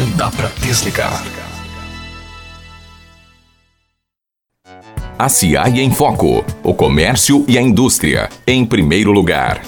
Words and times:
Não 0.00 0.10
dá 0.12 0.30
para 0.30 0.48
desligar. 0.62 1.22
A 5.18 5.28
CIAI 5.28 5.80
em 5.80 5.90
Foco. 5.90 6.42
O 6.62 6.72
comércio 6.72 7.44
e 7.46 7.58
a 7.58 7.60
indústria. 7.60 8.30
Em 8.46 8.64
primeiro 8.64 9.12
lugar. 9.12 9.60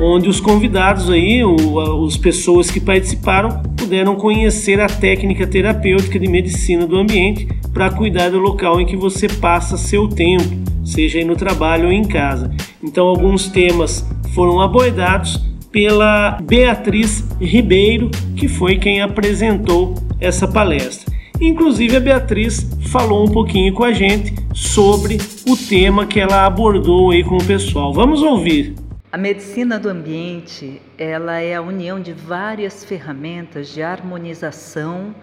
onde 0.00 0.28
os 0.28 0.40
convidados 0.40 1.10
aí, 1.10 1.42
os 1.42 2.16
pessoas 2.16 2.70
que 2.70 2.78
participaram, 2.78 3.60
puderam 3.76 4.14
conhecer 4.14 4.80
a 4.80 4.86
técnica 4.86 5.44
terapêutica 5.44 6.20
de 6.20 6.28
medicina 6.28 6.86
do 6.86 6.96
ambiente 6.96 7.48
para 7.78 7.92
cuidar 7.92 8.28
do 8.28 8.40
local 8.40 8.80
em 8.80 8.86
que 8.86 8.96
você 8.96 9.28
passa 9.28 9.78
seu 9.78 10.08
tempo, 10.08 10.42
seja 10.84 11.20
aí 11.20 11.24
no 11.24 11.36
trabalho 11.36 11.84
ou 11.84 11.92
em 11.92 12.02
casa. 12.02 12.50
Então, 12.82 13.06
alguns 13.06 13.46
temas 13.46 14.04
foram 14.34 14.60
abordados 14.60 15.40
pela 15.70 16.40
Beatriz 16.42 17.24
Ribeiro, 17.40 18.10
que 18.34 18.48
foi 18.48 18.78
quem 18.78 19.00
apresentou 19.00 19.94
essa 20.20 20.48
palestra. 20.48 21.14
Inclusive, 21.40 21.94
a 21.94 22.00
Beatriz 22.00 22.68
falou 22.88 23.24
um 23.24 23.30
pouquinho 23.30 23.72
com 23.72 23.84
a 23.84 23.92
gente 23.92 24.34
sobre 24.52 25.16
o 25.46 25.56
tema 25.56 26.04
que 26.04 26.18
ela 26.18 26.46
abordou 26.46 27.12
aí 27.12 27.22
com 27.22 27.36
o 27.36 27.44
pessoal. 27.44 27.94
Vamos 27.94 28.22
ouvir. 28.22 28.74
A 29.12 29.16
medicina 29.16 29.78
do 29.78 29.88
ambiente, 29.88 30.82
ela 30.98 31.38
é 31.38 31.54
a 31.54 31.62
união 31.62 32.00
de 32.00 32.12
várias 32.12 32.84
ferramentas 32.84 33.72
de 33.72 33.82
harmonização, 33.82 35.14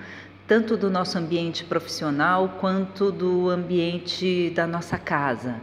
tanto 0.48 0.78
do 0.78 0.90
nosso 0.90 1.18
ambiente 1.18 1.64
profissional 1.64 2.58
quanto 2.60 3.12
do 3.12 3.50
ambiente 3.50 4.52
da 4.52 4.68
nossa 4.68 4.98
casa. 4.98 5.56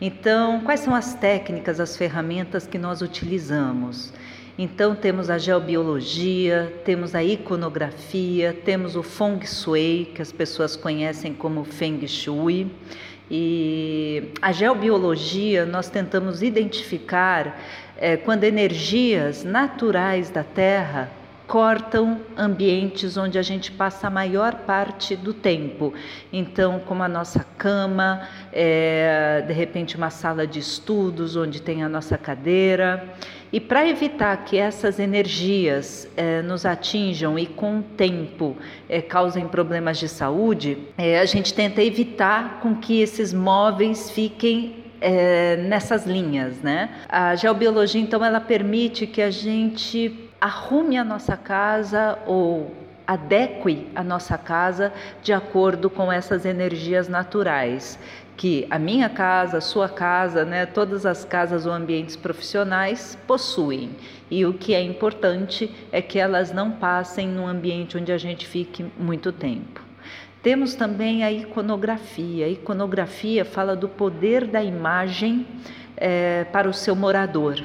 Então, 0.00 0.60
quais 0.60 0.80
são 0.80 0.94
as 0.94 1.14
técnicas, 1.14 1.80
as 1.80 1.96
ferramentas 1.96 2.66
que 2.66 2.78
nós 2.78 3.00
utilizamos? 3.00 4.12
Então, 4.56 4.94
temos 4.94 5.30
a 5.30 5.38
geobiologia, 5.38 6.80
temos 6.84 7.14
a 7.14 7.24
iconografia, 7.24 8.56
temos 8.64 8.96
o 8.96 9.02
feng 9.02 9.44
shui, 9.46 10.10
que 10.14 10.20
as 10.20 10.30
pessoas 10.30 10.76
conhecem 10.76 11.32
como 11.32 11.64
feng 11.64 12.06
shui. 12.06 12.70
E 13.30 14.30
a 14.42 14.52
geobiologia, 14.52 15.64
nós 15.64 15.88
tentamos 15.88 16.42
identificar 16.42 17.60
é, 17.96 18.16
quando 18.16 18.44
energias 18.44 19.42
naturais 19.42 20.30
da 20.30 20.44
Terra 20.44 21.17
cortam 21.48 22.20
ambientes 22.36 23.16
onde 23.16 23.38
a 23.38 23.42
gente 23.42 23.72
passa 23.72 24.06
a 24.06 24.10
maior 24.10 24.54
parte 24.54 25.16
do 25.16 25.32
tempo. 25.32 25.94
Então, 26.30 26.78
como 26.80 27.02
a 27.02 27.08
nossa 27.08 27.42
cama, 27.56 28.28
é, 28.52 29.42
de 29.46 29.54
repente 29.54 29.96
uma 29.96 30.10
sala 30.10 30.46
de 30.46 30.58
estudos 30.58 31.36
onde 31.36 31.62
tem 31.62 31.82
a 31.82 31.88
nossa 31.88 32.18
cadeira. 32.18 33.02
E 33.50 33.58
para 33.58 33.88
evitar 33.88 34.36
que 34.44 34.58
essas 34.58 34.98
energias 34.98 36.06
é, 36.18 36.42
nos 36.42 36.66
atinjam 36.66 37.38
e 37.38 37.46
com 37.46 37.78
o 37.78 37.82
tempo 37.82 38.54
é, 38.86 39.00
causem 39.00 39.48
problemas 39.48 39.98
de 39.98 40.06
saúde, 40.06 40.76
é, 40.98 41.18
a 41.18 41.24
gente 41.24 41.54
tenta 41.54 41.82
evitar 41.82 42.60
com 42.60 42.76
que 42.76 43.00
esses 43.00 43.32
móveis 43.32 44.10
fiquem 44.10 44.84
é, 45.00 45.56
nessas 45.56 46.04
linhas, 46.04 46.60
né? 46.60 46.90
A 47.08 47.34
geobiologia, 47.36 48.02
então, 48.02 48.22
ela 48.22 48.40
permite 48.40 49.06
que 49.06 49.22
a 49.22 49.30
gente 49.30 50.27
arrume 50.40 50.96
a 50.96 51.04
nossa 51.04 51.36
casa 51.36 52.18
ou 52.26 52.74
adeque 53.06 53.88
a 53.94 54.04
nossa 54.04 54.36
casa 54.36 54.92
de 55.22 55.32
acordo 55.32 55.88
com 55.88 56.12
essas 56.12 56.44
energias 56.44 57.08
naturais 57.08 57.98
que 58.38 58.68
a 58.70 58.78
minha 58.78 59.08
casa, 59.08 59.58
a 59.58 59.60
sua 59.60 59.88
casa, 59.88 60.44
né, 60.44 60.64
todas 60.64 61.04
as 61.04 61.24
casas 61.24 61.66
ou 61.66 61.72
ambientes 61.72 62.14
profissionais 62.14 63.18
possuem. 63.26 63.90
E 64.30 64.46
o 64.46 64.52
que 64.54 64.74
é 64.74 64.80
importante 64.80 65.74
é 65.90 66.00
que 66.00 66.20
elas 66.20 66.52
não 66.52 66.70
passem 66.70 67.26
num 67.26 67.48
ambiente 67.48 67.98
onde 67.98 68.12
a 68.12 68.18
gente 68.18 68.46
fique 68.46 68.86
muito 68.96 69.32
tempo. 69.32 69.82
Temos 70.40 70.76
também 70.76 71.24
a 71.24 71.32
iconografia. 71.32 72.46
A 72.46 72.48
iconografia 72.48 73.44
fala 73.44 73.74
do 73.74 73.88
poder 73.88 74.46
da 74.46 74.62
imagem 74.62 75.44
é, 75.96 76.44
para 76.44 76.68
o 76.68 76.72
seu 76.72 76.94
morador. 76.94 77.60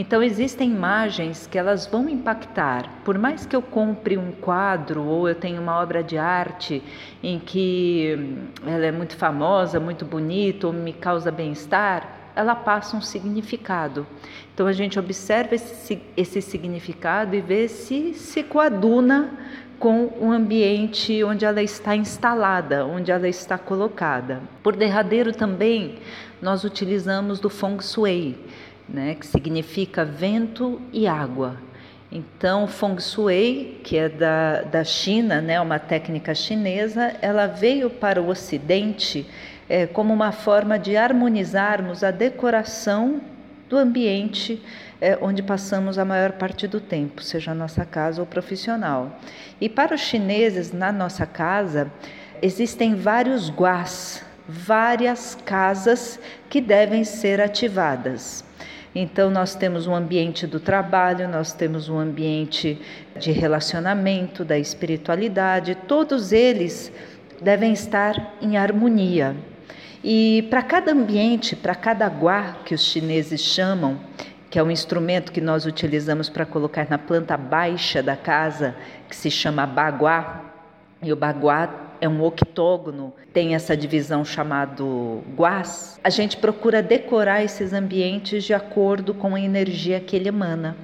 Então 0.00 0.22
existem 0.22 0.70
imagens 0.70 1.48
que 1.48 1.58
elas 1.58 1.84
vão 1.84 2.08
impactar. 2.08 2.88
Por 3.04 3.18
mais 3.18 3.44
que 3.44 3.56
eu 3.56 3.60
compre 3.60 4.16
um 4.16 4.30
quadro 4.30 5.02
ou 5.02 5.28
eu 5.28 5.34
tenha 5.34 5.60
uma 5.60 5.76
obra 5.82 6.04
de 6.04 6.16
arte 6.16 6.80
em 7.20 7.40
que 7.40 8.16
hum, 8.16 8.46
ela 8.64 8.86
é 8.86 8.92
muito 8.92 9.16
famosa, 9.16 9.80
muito 9.80 10.04
bonita 10.04 10.68
ou 10.68 10.72
me 10.72 10.92
causa 10.92 11.32
bem-estar, 11.32 12.30
ela 12.36 12.54
passa 12.54 12.96
um 12.96 13.00
significado. 13.00 14.06
Então 14.54 14.68
a 14.68 14.72
gente 14.72 15.00
observa 15.00 15.56
esse, 15.56 16.00
esse 16.16 16.40
significado 16.42 17.34
e 17.34 17.40
vê 17.40 17.66
se 17.66 18.14
se 18.14 18.44
coaduna 18.44 19.36
com 19.80 20.12
o 20.20 20.30
ambiente 20.30 21.24
onde 21.24 21.44
ela 21.44 21.60
está 21.60 21.96
instalada, 21.96 22.86
onde 22.86 23.10
ela 23.10 23.28
está 23.28 23.58
colocada. 23.58 24.42
Por 24.62 24.76
derradeiro 24.76 25.32
também 25.32 25.98
nós 26.40 26.62
utilizamos 26.62 27.40
do 27.40 27.50
feng 27.50 27.82
shui 27.82 28.36
né, 28.88 29.14
que 29.14 29.26
significa 29.26 30.04
vento 30.04 30.80
e 30.92 31.06
água. 31.06 31.56
Então, 32.10 32.66
Feng 32.66 32.98
Shui, 32.98 33.80
que 33.84 33.96
é 33.98 34.08
da, 34.08 34.62
da 34.62 34.82
China, 34.82 35.42
né, 35.42 35.60
uma 35.60 35.78
técnica 35.78 36.34
chinesa, 36.34 37.14
ela 37.20 37.46
veio 37.46 37.90
para 37.90 38.22
o 38.22 38.28
Ocidente 38.28 39.26
é, 39.68 39.86
como 39.86 40.14
uma 40.14 40.32
forma 40.32 40.78
de 40.78 40.96
harmonizarmos 40.96 42.02
a 42.02 42.10
decoração 42.10 43.20
do 43.68 43.76
ambiente 43.76 44.62
é, 45.00 45.18
onde 45.20 45.42
passamos 45.42 45.98
a 45.98 46.04
maior 46.04 46.32
parte 46.32 46.66
do 46.66 46.80
tempo, 46.80 47.22
seja 47.22 47.50
a 47.50 47.54
nossa 47.54 47.84
casa 47.84 48.22
ou 48.22 48.26
profissional. 48.26 49.20
E 49.60 49.68
para 49.68 49.94
os 49.94 50.00
chineses, 50.00 50.72
na 50.72 50.90
nossa 50.90 51.26
casa, 51.26 51.92
existem 52.40 52.94
vários 52.94 53.50
guás, 53.50 54.24
várias 54.48 55.36
casas 55.44 56.18
que 56.48 56.60
devem 56.60 57.04
ser 57.04 57.38
ativadas. 57.38 58.47
Então, 58.94 59.30
nós 59.30 59.54
temos 59.54 59.86
um 59.86 59.94
ambiente 59.94 60.46
do 60.46 60.58
trabalho, 60.58 61.28
nós 61.28 61.52
temos 61.52 61.88
um 61.88 61.98
ambiente 61.98 62.80
de 63.18 63.32
relacionamento, 63.32 64.44
da 64.44 64.58
espiritualidade, 64.58 65.74
todos 65.86 66.32
eles 66.32 66.90
devem 67.40 67.72
estar 67.72 68.34
em 68.40 68.56
harmonia. 68.56 69.36
E 70.02 70.46
para 70.48 70.62
cada 70.62 70.92
ambiente, 70.92 71.54
para 71.54 71.74
cada 71.74 72.08
gua 72.08 72.56
que 72.64 72.74
os 72.74 72.82
chineses 72.82 73.40
chamam, 73.40 73.98
que 74.50 74.58
é 74.58 74.62
um 74.62 74.70
instrumento 74.70 75.32
que 75.32 75.40
nós 75.40 75.66
utilizamos 75.66 76.28
para 76.28 76.46
colocar 76.46 76.86
na 76.88 76.98
planta 76.98 77.36
baixa 77.36 78.02
da 78.02 78.16
casa, 78.16 78.74
que 79.08 79.14
se 79.14 79.30
chama 79.30 79.66
baguá, 79.66 80.44
e 81.02 81.12
o 81.12 81.16
baguá 81.16 81.87
é 82.00 82.08
um 82.08 82.22
octógono, 82.22 83.12
tem 83.32 83.54
essa 83.54 83.76
divisão 83.76 84.24
chamado 84.24 85.22
guás, 85.36 85.98
a 86.02 86.10
gente 86.10 86.36
procura 86.36 86.82
decorar 86.82 87.42
esses 87.42 87.72
ambientes 87.72 88.44
de 88.44 88.54
acordo 88.54 89.14
com 89.14 89.34
a 89.34 89.40
energia 89.40 90.00
que 90.00 90.16
ele 90.16 90.28
emana. 90.28 90.76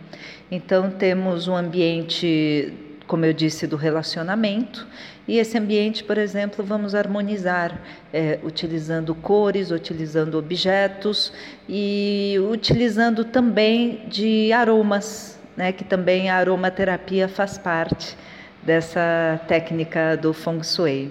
Então 0.50 0.90
temos 0.90 1.48
um 1.48 1.56
ambiente, 1.56 2.72
como 3.06 3.24
eu 3.24 3.32
disse, 3.32 3.66
do 3.66 3.76
relacionamento, 3.76 4.86
e 5.26 5.38
esse 5.38 5.56
ambiente, 5.56 6.04
por 6.04 6.18
exemplo, 6.18 6.62
vamos 6.64 6.94
harmonizar 6.94 7.80
é, 8.12 8.38
utilizando 8.42 9.14
cores, 9.14 9.70
utilizando 9.70 10.36
objetos 10.36 11.32
e 11.66 12.36
utilizando 12.50 13.24
também 13.24 14.02
de 14.06 14.52
aromas, 14.52 15.38
né, 15.56 15.72
que 15.72 15.82
também 15.82 16.28
a 16.28 16.36
aromaterapia 16.36 17.26
faz 17.26 17.56
parte 17.56 18.16
dessa 18.64 19.40
técnica 19.46 20.16
do 20.16 20.32
Feng 20.32 20.62
Shui. 20.62 21.10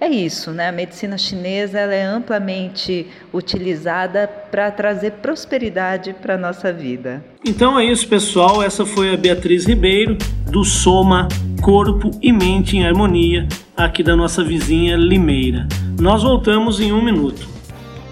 É 0.00 0.08
isso, 0.08 0.50
né? 0.50 0.68
A 0.68 0.72
medicina 0.72 1.18
chinesa 1.18 1.78
ela 1.78 1.94
é 1.94 2.02
amplamente 2.02 3.06
utilizada 3.34 4.26
para 4.50 4.70
trazer 4.70 5.12
prosperidade 5.12 6.14
para 6.14 6.36
a 6.36 6.38
nossa 6.38 6.72
vida. 6.72 7.22
Então 7.44 7.78
é 7.78 7.84
isso, 7.84 8.08
pessoal. 8.08 8.62
Essa 8.62 8.86
foi 8.86 9.12
a 9.12 9.16
Beatriz 9.16 9.66
Ribeiro, 9.66 10.16
do 10.50 10.64
Soma 10.64 11.28
Corpo 11.60 12.10
e 12.22 12.32
Mente 12.32 12.78
em 12.78 12.86
Harmonia, 12.86 13.46
aqui 13.76 14.02
da 14.02 14.16
nossa 14.16 14.42
vizinha 14.42 14.96
Limeira. 14.96 15.68
Nós 16.00 16.22
voltamos 16.22 16.80
em 16.80 16.92
um 16.92 17.04
minuto. 17.04 17.46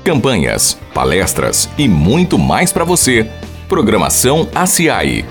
Campanhas, 0.04 0.78
palestras 0.92 1.70
e 1.78 1.88
muito 1.88 2.38
mais 2.38 2.70
para 2.70 2.84
você. 2.84 3.26
Programação 3.66 4.46
ACI. 4.54 5.24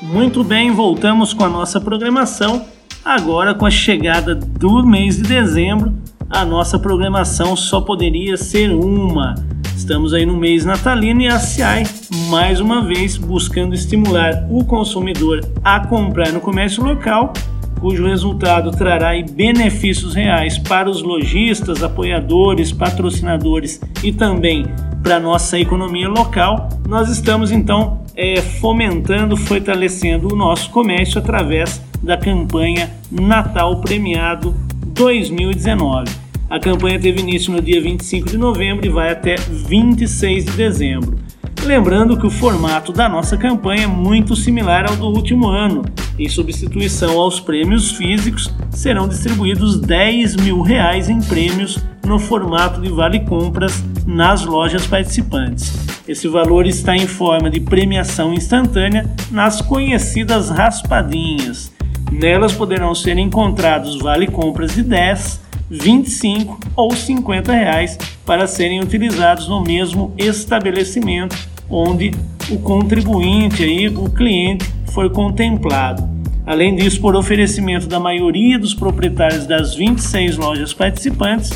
Muito 0.00 0.42
bem, 0.42 0.70
voltamos 0.70 1.34
com 1.34 1.44
a 1.44 1.48
nossa 1.48 1.78
programação 1.78 2.73
Agora, 3.04 3.54
com 3.54 3.66
a 3.66 3.70
chegada 3.70 4.34
do 4.34 4.82
mês 4.82 5.18
de 5.18 5.24
dezembro, 5.24 5.92
a 6.30 6.42
nossa 6.42 6.78
programação 6.78 7.54
só 7.54 7.82
poderia 7.82 8.34
ser 8.38 8.70
uma. 8.72 9.34
Estamos 9.76 10.14
aí 10.14 10.24
no 10.24 10.38
mês 10.38 10.64
natalino 10.64 11.20
e 11.20 11.28
a 11.28 11.38
CIAI, 11.38 11.84
mais 12.30 12.60
uma 12.60 12.82
vez, 12.82 13.18
buscando 13.18 13.74
estimular 13.74 14.46
o 14.48 14.64
consumidor 14.64 15.42
a 15.62 15.80
comprar 15.86 16.32
no 16.32 16.40
comércio 16.40 16.82
local, 16.82 17.34
cujo 17.78 18.06
resultado 18.06 18.70
trará 18.70 19.10
benefícios 19.30 20.14
reais 20.14 20.56
para 20.56 20.88
os 20.88 21.02
lojistas, 21.02 21.82
apoiadores, 21.82 22.72
patrocinadores 22.72 23.82
e 24.02 24.12
também 24.12 24.64
para 25.02 25.16
a 25.16 25.20
nossa 25.20 25.58
economia 25.58 26.08
local. 26.08 26.70
Nós 26.88 27.10
estamos 27.10 27.52
então 27.52 28.02
é, 28.16 28.40
fomentando, 28.40 29.36
fortalecendo 29.36 30.32
o 30.32 30.36
nosso 30.36 30.70
comércio 30.70 31.18
através 31.18 31.82
da 32.04 32.18
campanha 32.18 32.90
Natal 33.10 33.80
Premiado 33.80 34.54
2019. 34.88 36.12
A 36.50 36.60
campanha 36.60 37.00
teve 37.00 37.20
início 37.20 37.50
no 37.50 37.62
dia 37.62 37.80
25 37.80 38.28
de 38.28 38.36
novembro 38.36 38.86
e 38.86 38.90
vai 38.90 39.10
até 39.10 39.36
26 39.36 40.44
de 40.44 40.52
dezembro. 40.52 41.18
Lembrando 41.64 42.18
que 42.18 42.26
o 42.26 42.30
formato 42.30 42.92
da 42.92 43.08
nossa 43.08 43.38
campanha 43.38 43.84
é 43.84 43.86
muito 43.86 44.36
similar 44.36 44.86
ao 44.86 44.96
do 44.96 45.06
último 45.06 45.48
ano. 45.48 45.82
Em 46.18 46.28
substituição 46.28 47.18
aos 47.18 47.40
prêmios 47.40 47.92
físicos, 47.92 48.54
serão 48.70 49.08
distribuídos 49.08 49.80
10 49.80 50.36
mil 50.36 50.60
reais 50.60 51.08
em 51.08 51.20
prêmios 51.20 51.82
no 52.04 52.18
formato 52.18 52.82
de 52.82 52.90
vale 52.90 53.20
compras 53.20 53.82
nas 54.06 54.44
lojas 54.44 54.86
participantes. 54.86 55.72
Esse 56.06 56.28
valor 56.28 56.66
está 56.66 56.94
em 56.94 57.06
forma 57.06 57.48
de 57.48 57.60
premiação 57.60 58.34
instantânea 58.34 59.10
nas 59.30 59.62
conhecidas 59.62 60.50
raspadinhas. 60.50 61.72
Nelas 62.12 62.52
poderão 62.52 62.94
ser 62.94 63.18
encontrados 63.18 63.98
vale 63.98 64.26
compras 64.26 64.74
de 64.74 64.82
10, 64.82 65.40
25 65.70 66.58
ou 66.76 66.94
50 66.94 67.52
reais 67.52 67.98
para 68.24 68.46
serem 68.46 68.80
utilizados 68.80 69.48
no 69.48 69.60
mesmo 69.62 70.14
estabelecimento 70.16 71.36
onde 71.68 72.12
o 72.50 72.58
contribuinte 72.58 73.62
aí, 73.62 73.88
o 73.88 74.10
cliente 74.10 74.66
foi 74.92 75.10
contemplado. 75.10 76.08
Além 76.46 76.76
disso, 76.76 77.00
por 77.00 77.16
oferecimento 77.16 77.86
da 77.86 77.98
maioria 77.98 78.58
dos 78.58 78.74
proprietários 78.74 79.46
das 79.46 79.74
26 79.74 80.36
lojas 80.36 80.74
participantes, 80.74 81.50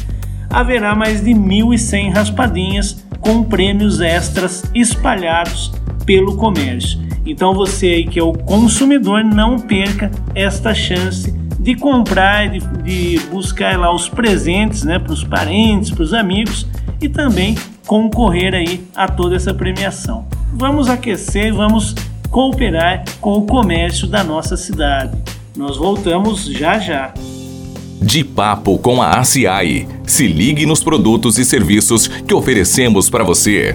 haverá 0.48 0.94
mais 0.94 1.22
de 1.22 1.30
1.100 1.32 2.12
raspadinhas 2.14 3.04
com 3.20 3.44
prêmios 3.44 4.00
extras 4.00 4.64
espalhados 4.74 5.70
pelo 6.06 6.36
comércio. 6.36 7.07
Então 7.28 7.52
você 7.52 7.88
aí 7.88 8.06
que 8.06 8.18
é 8.18 8.22
o 8.22 8.32
consumidor 8.32 9.22
não 9.22 9.58
perca 9.58 10.10
esta 10.34 10.72
chance 10.72 11.30
de 11.60 11.74
comprar, 11.74 12.48
de, 12.48 12.60
de 12.82 13.20
buscar 13.26 13.78
lá 13.78 13.94
os 13.94 14.08
presentes, 14.08 14.82
né, 14.82 14.98
para 14.98 15.12
os 15.12 15.22
parentes, 15.22 15.90
para 15.90 16.02
os 16.02 16.14
amigos 16.14 16.66
e 17.02 17.06
também 17.06 17.54
concorrer 17.86 18.54
aí 18.54 18.82
a 18.96 19.06
toda 19.06 19.36
essa 19.36 19.52
premiação. 19.52 20.26
Vamos 20.54 20.88
aquecer, 20.88 21.52
vamos 21.52 21.94
cooperar 22.30 23.04
com 23.20 23.34
o 23.34 23.42
comércio 23.42 24.06
da 24.06 24.24
nossa 24.24 24.56
cidade. 24.56 25.14
Nós 25.54 25.76
voltamos 25.76 26.46
já 26.46 26.78
já. 26.78 27.12
De 28.00 28.24
papo 28.24 28.78
com 28.78 29.02
a 29.02 29.18
ACI. 29.18 29.86
Se 30.06 30.26
ligue 30.26 30.64
nos 30.64 30.82
produtos 30.82 31.36
e 31.36 31.44
serviços 31.44 32.08
que 32.08 32.32
oferecemos 32.32 33.10
para 33.10 33.22
você. 33.22 33.74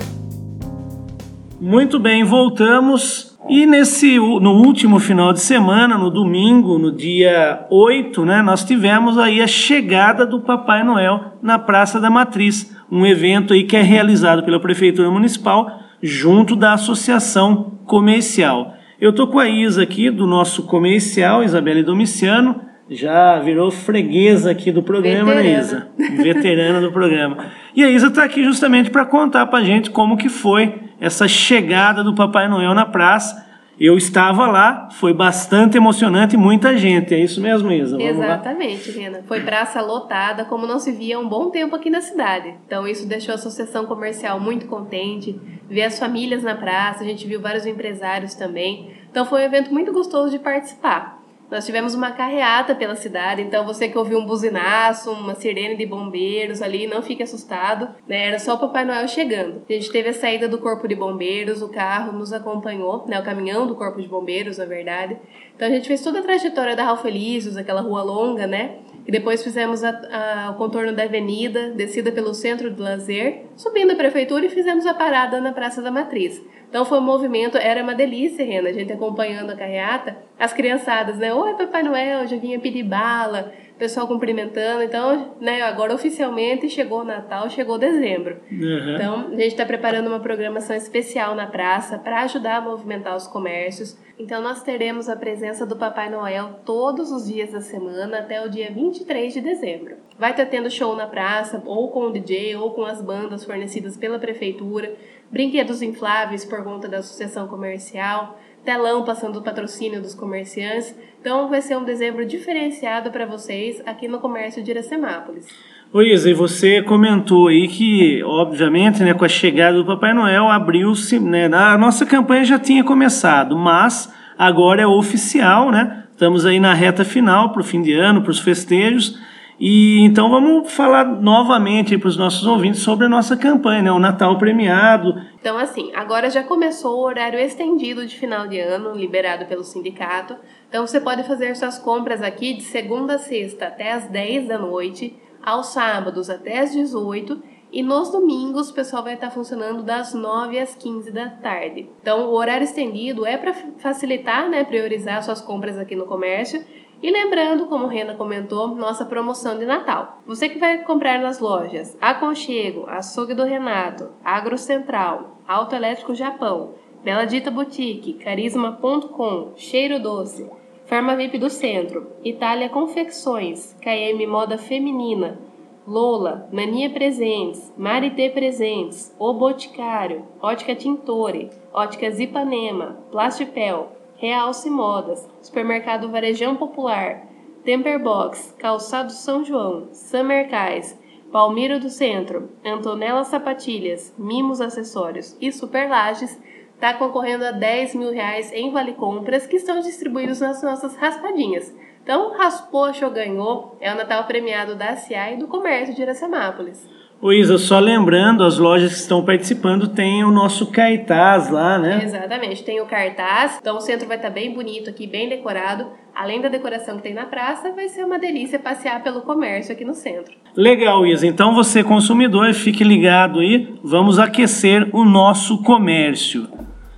Muito 1.62 2.00
bem, 2.00 2.24
voltamos 2.24 3.33
e 3.50 3.66
nesse 3.66 4.18
no 4.18 4.54
último 4.54 5.00
final 5.00 5.34
de 5.34 5.42
semana, 5.42 5.98
no 5.98 6.10
domingo, 6.10 6.80
no 6.80 6.92
dia 6.92 7.66
8, 7.70 8.24
né, 8.26 8.42
nós 8.42 8.64
tivemos 8.64 9.18
aí 9.18 9.42
a 9.42 9.48
chegada 9.48 10.26
do 10.26 10.40
Papai 10.40 10.84
Noel 10.84 11.38
na 11.42 11.60
Praça 11.60 12.00
da 12.00 12.10
Matriz, 12.10 12.76
um 12.92 13.06
evento 13.06 13.54
aí 13.54 13.64
que 13.64 13.76
é 13.76 13.82
realizado 13.82 14.44
pela 14.44 14.60
Prefeitura 14.60 15.12
Municipal 15.12 15.70
junto 16.02 16.56
da 16.56 16.74
Associação 16.74 17.80
Comercial. 17.86 18.74
Eu 19.00 19.12
tô 19.12 19.28
com 19.28 19.40
a 19.40 19.50
Isa 19.50 19.84
aqui 19.84 20.10
do 20.10 20.26
nosso 20.26 20.64
comercial, 20.64 21.44
Isabelle 21.44 21.84
Domiciano, 21.84 22.62
já 22.90 23.40
virou 23.40 23.72
freguesa 23.72 24.52
aqui 24.52 24.72
do 24.72 24.84
programa, 24.84 25.36
né, 25.36 25.60
Isa? 25.60 25.88
Veterana 25.98 26.82
do 26.82 26.92
programa. 26.92 27.52
E 27.76 27.84
a 27.84 27.90
Isa 27.90 28.08
está 28.08 28.24
aqui 28.24 28.44
justamente 28.44 28.90
para 28.90 29.06
contar 29.06 29.46
para 29.48 29.64
gente 29.64 29.90
como 29.90 30.18
que 30.18 30.30
foi 30.30 30.76
essa 31.00 31.28
chegada 31.28 32.04
do 32.04 32.14
Papai 32.14 32.48
Noel 32.48 32.74
na 32.74 32.86
praça. 32.86 33.52
Eu 33.80 33.98
estava 33.98 34.46
lá, 34.46 34.90
foi 34.92 35.14
bastante 35.14 35.78
emocionante, 35.78 36.38
muita 36.38 36.78
gente, 36.78 37.14
é 37.14 37.18
isso 37.18 37.42
mesmo, 37.42 37.72
Isa? 37.72 37.98
Vamos 37.98 38.18
Exatamente, 38.18 38.92
lá? 38.92 39.02
Rena. 39.02 39.24
Foi 39.28 39.42
praça 39.42 39.82
lotada, 39.82 40.46
como 40.46 40.68
não 40.68 40.78
se 40.78 40.92
via 40.92 41.18
há 41.18 41.20
um 41.20 41.28
bom 41.28 41.50
tempo 41.50 41.76
aqui 41.76 41.90
na 41.90 42.00
cidade. 42.00 42.54
Então 42.68 42.88
isso 42.88 43.08
deixou 43.08 43.32
a 43.32 43.36
associação 43.36 43.86
comercial 43.88 44.40
muito 44.40 44.68
contente, 44.68 45.40
ver 45.68 45.84
as 45.84 45.98
famílias 45.98 46.44
na 46.44 46.54
praça, 46.54 47.04
a 47.04 47.08
gente 47.08 47.26
viu 47.26 47.42
vários 47.42 47.66
empresários 47.66 48.36
também. 48.36 48.92
Então 49.10 49.26
foi 49.26 49.42
um 49.42 49.46
evento 49.46 49.74
muito 49.74 49.92
gostoso 49.92 50.30
de 50.30 50.38
participar. 50.38 51.23
Nós 51.54 51.68
tivemos 51.68 51.94
uma 51.94 52.10
carreata 52.10 52.74
pela 52.74 52.96
cidade, 52.96 53.44
então 53.44 53.64
você 53.64 53.88
que 53.88 53.96
ouviu 53.96 54.18
um 54.18 54.26
buzinaço, 54.26 55.12
uma 55.12 55.36
sirene 55.36 55.78
de 55.78 55.86
bombeiros 55.86 56.64
ali, 56.64 56.88
não 56.88 57.04
fique 57.04 57.22
assustado, 57.22 57.90
né? 58.08 58.30
Era 58.30 58.40
só 58.40 58.56
o 58.56 58.58
Papai 58.58 58.84
Noel 58.84 59.08
chegando. 59.08 59.62
A 59.70 59.74
gente 59.74 59.92
teve 59.92 60.10
a 60.10 60.14
saída 60.14 60.48
do 60.48 60.58
Corpo 60.58 60.88
de 60.88 60.96
Bombeiros, 60.96 61.62
o 61.62 61.70
carro 61.70 62.12
nos 62.12 62.34
acompanhou, 62.34 63.06
né? 63.08 63.20
O 63.20 63.24
caminhão 63.24 63.68
do 63.68 63.76
Corpo 63.76 64.02
de 64.02 64.08
Bombeiros, 64.08 64.58
na 64.58 64.66
verdade. 64.66 65.16
Então 65.56 65.68
a 65.68 65.72
gente 65.72 65.88
fez 65.88 66.02
toda 66.02 66.22
a 66.22 66.24
trajetória 66.24 66.76
da 66.76 66.86
Ralph 66.86 67.06
Elísios, 67.06 67.56
aquela 67.56 67.82
rua 67.82 68.02
longa, 68.02 68.48
né? 68.48 68.80
E 69.06 69.12
depois 69.12 69.44
fizemos 69.44 69.84
a, 69.84 69.90
a, 69.90 70.52
o 70.52 70.56
contorno 70.56 70.94
da 70.94 71.04
avenida, 71.04 71.72
descida 71.72 72.12
pelo 72.12 72.34
centro 72.34 72.72
do 72.72 72.82
lazer, 72.82 73.46
subindo 73.56 73.92
a 73.92 73.96
prefeitura 73.96 74.46
e 74.46 74.50
fizemos 74.50 74.86
a 74.86 74.94
parada 74.94 75.42
na 75.42 75.52
Praça 75.52 75.82
da 75.82 75.92
Matriz. 75.92 76.42
Então 76.70 76.86
foi 76.86 76.98
um 76.98 77.04
movimento, 77.04 77.58
era 77.58 77.84
uma 77.84 77.94
delícia, 77.94 78.44
Rena, 78.44 78.70
a 78.70 78.74
gente 78.74 78.92
acompanhando 78.92 79.52
a 79.52 79.56
carreata, 79.56 80.18
as 80.40 80.54
criançadas, 80.54 81.18
né? 81.18 81.34
Oi, 81.34 81.54
Papai 81.54 81.84
Noel, 81.84 82.26
já 82.28 82.38
vinha 82.38 82.60
pedir 82.60 82.84
bala, 82.84 83.52
pessoal 83.78 84.08
cumprimentando. 84.08 84.84
Então, 84.84 85.36
né, 85.40 85.62
agora 85.62 85.94
oficialmente 85.94 86.70
chegou 86.70 87.02
o 87.02 87.04
Natal, 87.04 87.50
chegou 87.50 87.78
dezembro. 87.78 88.38
Uhum. 88.52 88.96
Então, 88.96 89.28
a 89.28 89.32
gente 89.32 89.48
está 89.48 89.66
preparando 89.66 90.08
uma 90.08 90.20
programação 90.20 90.76
especial 90.76 91.36
na 91.36 91.48
praça 91.48 91.98
para 91.98 92.22
ajudar 92.22 92.58
a 92.58 92.62
movimentar 92.62 93.16
os 93.16 93.28
comércios. 93.28 93.98
Então, 94.18 94.42
nós 94.42 94.62
teremos 94.62 95.10
a 95.10 95.16
presença 95.16 95.66
do 95.66 95.76
Papai 95.76 96.10
Noel 96.10 96.60
todos 96.66 97.12
os 97.12 97.26
dias 97.28 97.52
da 97.52 97.62
semana 97.62 98.20
até 98.20 98.46
o 98.46 98.50
dia 98.50 98.72
23 98.72 99.34
de 99.34 99.42
dezembro. 99.42 99.96
Vai 100.18 100.32
estar 100.32 100.46
tendo 100.46 100.70
show 100.70 100.96
na 100.96 101.08
praça, 101.08 101.62
ou 101.66 101.90
com 101.90 102.08
o 102.08 102.12
DJ, 102.12 102.56
ou 102.56 102.72
com 102.72 102.86
as 102.86 103.02
bandas 103.02 103.44
fornecidas 103.44 103.98
pela 103.98 104.20
prefeitura 104.20 104.96
brinquedos 105.34 105.82
infláveis 105.82 106.46
por 106.46 106.64
conta 106.64 106.88
da 106.88 107.00
associação 107.00 107.48
comercial, 107.48 108.40
telão 108.64 109.04
passando 109.04 109.40
o 109.40 109.42
patrocínio 109.42 110.00
dos 110.00 110.14
comerciantes. 110.14 110.96
Então 111.24 111.48
vai 111.48 111.62
ser 111.62 111.78
um 111.78 111.86
dezembro 111.86 112.26
diferenciado 112.26 113.10
para 113.10 113.26
vocês 113.26 113.82
aqui 113.86 114.10
no 114.10 114.20
comércio 114.20 114.62
de 114.62 114.72
Iracemápolis. 114.72 115.48
Oi, 115.94 116.12
Isa, 116.12 116.30
e 116.30 116.34
você 116.34 116.82
comentou 116.82 117.48
aí 117.48 117.66
que, 117.70 118.22
obviamente, 118.26 119.02
né, 119.02 119.14
com 119.14 119.24
a 119.24 119.30
chegada 119.30 119.78
do 119.78 119.86
Papai 119.86 120.14
Noel, 120.14 120.50
abriu-se, 120.50 121.22
né, 121.22 121.46
a 121.46 121.78
nossa 121.78 122.06
campanha 122.06 122.44
já 122.44 122.60
tinha 122.60 122.84
começado, 122.84 123.58
mas 123.58 124.14
agora 124.38 124.82
é 124.82 124.86
oficial, 124.86 125.72
né? 125.72 126.04
Estamos 126.12 126.46
aí 126.46 126.60
na 126.60 126.74
reta 126.74 127.06
final 127.06 127.54
para 127.54 127.62
o 127.62 127.64
fim 127.64 127.82
de 127.82 127.94
ano, 127.94 128.22
para 128.22 128.32
os 128.32 128.40
festejos. 128.40 129.18
E 129.66 130.02
então 130.02 130.30
vamos 130.30 130.74
falar 130.74 131.06
novamente 131.06 131.98
para 131.98 132.10
os 132.10 132.18
nossos 132.18 132.46
ouvintes 132.46 132.82
sobre 132.82 133.06
a 133.06 133.10
nossa 133.10 133.38
campanha, 133.38 133.82
né? 133.84 133.92
o 133.94 133.98
Natal 133.98 134.38
premiado. 134.38 135.16
Então, 135.40 135.58
assim, 135.58 135.90
agora 135.96 136.30
já 136.30 136.44
começou 136.44 136.98
o 136.98 137.06
horário 137.06 137.40
estendido 137.40 138.06
de 138.06 138.14
final 138.14 138.46
de 138.46 138.60
ano, 138.60 138.94
liberado 138.94 139.46
pelo 139.46 139.64
sindicato. 139.64 140.36
Então, 140.68 140.86
você 140.86 141.00
pode 141.00 141.24
fazer 141.24 141.56
suas 141.56 141.80
compras 141.80 142.22
aqui 142.22 142.56
de 142.56 142.64
segunda 142.64 143.16
a 143.16 143.18
sexta 143.18 143.68
até 143.68 143.94
as 143.94 144.10
10 144.10 144.50
da 144.50 144.58
noite 144.58 145.16
aos 145.42 145.68
sábados 145.68 146.30
até 146.30 146.60
às 146.60 146.74
18 146.74 147.42
e 147.72 147.82
nos 147.82 148.12
domingos 148.12 148.70
o 148.70 148.74
pessoal 148.74 149.02
vai 149.02 149.14
estar 149.14 149.32
funcionando 149.32 149.82
das 149.82 150.14
9 150.14 150.60
às 150.60 150.76
15 150.76 151.10
da 151.10 151.30
tarde. 151.30 151.90
Então, 152.02 152.28
o 152.28 152.34
horário 152.34 152.66
estendido 152.66 153.26
é 153.26 153.38
para 153.38 153.54
facilitar, 153.78 154.50
né, 154.50 154.66
priorizar 154.66 155.24
suas 155.24 155.40
compras 155.40 155.80
aqui 155.80 155.96
no 155.96 156.06
comércio. 156.06 156.62
E 157.04 157.12
lembrando, 157.12 157.66
como 157.66 157.86
Rena 157.86 158.16
comentou, 158.16 158.70
nossa 158.70 159.04
promoção 159.04 159.60
de 159.60 159.66
Natal. 159.66 160.20
Você 160.26 160.48
que 160.48 160.58
vai 160.58 160.86
comprar 160.86 161.20
nas 161.20 161.38
lojas 161.38 161.98
Aconchego, 162.00 162.86
Açougue 162.88 163.34
do 163.34 163.44
Renato, 163.44 164.12
Agro 164.24 164.58
Central, 164.58 165.38
Autoelétrico 165.46 166.16
Japão, 166.16 166.76
Bela 167.04 167.26
Dita 167.26 167.52
Boutique, 167.52 168.14
Carisma.com, 168.14 169.52
Cheiro 169.58 170.00
Doce, 170.00 170.50
Farma 170.86 171.14
VIP 171.18 171.38
do 171.38 171.50
Centro, 171.50 172.08
Itália 172.24 172.70
Confecções, 172.70 173.76
KM 173.82 174.26
Moda 174.26 174.58
Feminina, 174.58 175.38
Lola, 175.86 176.48
Mania 176.54 176.90
Presentes, 176.90 177.74
Marité 177.78 178.30
Presentes, 178.30 179.14
O 179.20 179.34
Boticário, 179.34 180.26
Ótica 180.42 180.74
Tintore, 180.74 181.50
Óticas 181.74 182.22
Ipanema, 182.22 182.98
Plastipel, 183.12 183.92
Realce 184.24 184.70
Modas, 184.70 185.30
Supermercado 185.42 186.10
Varejão 186.10 186.56
Popular, 186.56 187.28
Temperbox, 187.66 188.56
Calçado 188.58 189.12
São 189.12 189.44
João, 189.44 189.90
Summercais, 189.92 190.98
Palmiro 191.30 191.78
do 191.78 191.90
Centro, 191.90 192.50
Antonella 192.64 193.26
Sapatilhas, 193.26 194.16
Mimos 194.18 194.62
Acessórios 194.62 195.36
e 195.42 195.52
Superlages 195.52 196.40
está 196.74 196.94
concorrendo 196.94 197.44
a 197.44 197.52
10 197.52 197.96
mil 197.96 198.12
reais 198.14 198.50
em 198.54 198.72
vale 198.72 198.94
compras 198.94 199.46
que 199.46 199.58
estão 199.58 199.82
distribuídos 199.82 200.40
nas 200.40 200.64
nossas 200.64 200.96
raspadinhas. 200.96 201.76
Então, 202.02 202.32
raspou, 202.32 202.86
achou, 202.86 203.12
ganhou. 203.12 203.76
É 203.82 203.92
o 203.92 203.98
Natal 203.98 204.24
premiado 204.24 204.74
da 204.74 204.96
CIA 204.96 205.34
e 205.34 205.38
do 205.38 205.50
comércio 205.50 205.94
de 205.94 206.02
Iracemápolis. 206.02 206.82
Ô 207.24 207.32
Isa, 207.32 207.58
só 207.58 207.80
lembrando, 207.80 208.44
as 208.44 208.58
lojas 208.58 208.92
que 208.92 209.00
estão 209.00 209.24
participando 209.24 209.88
têm 209.88 210.26
o 210.26 210.30
nosso 210.30 210.66
cartaz 210.66 211.50
lá, 211.50 211.80
né? 211.80 212.02
Exatamente, 212.04 212.62
tem 212.66 212.82
o 212.82 212.86
cartaz. 212.86 213.60
Então 213.62 213.78
o 213.78 213.80
centro 213.80 214.06
vai 214.06 214.18
estar 214.18 214.30
bem 214.30 214.54
bonito 214.54 214.90
aqui, 214.90 215.08
bem 215.08 215.30
decorado. 215.30 215.86
Além 216.14 216.42
da 216.42 216.50
decoração 216.50 216.98
que 216.98 217.04
tem 217.04 217.14
na 217.14 217.24
praça, 217.24 217.72
vai 217.72 217.88
ser 217.88 218.04
uma 218.04 218.20
delícia 218.20 218.60
passear 218.60 219.02
pelo 219.02 219.22
comércio 219.22 219.72
aqui 219.72 219.86
no 219.86 219.94
centro. 219.94 220.34
Legal, 220.54 221.08
Isa. 221.08 221.26
Então 221.26 221.56
você, 221.56 221.82
consumidor, 221.82 222.54
fique 222.54 222.84
ligado 222.84 223.40
aí. 223.40 223.74
Vamos 223.82 224.20
aquecer 224.20 224.90
o 224.92 225.06
nosso 225.06 225.64
comércio. 225.64 226.50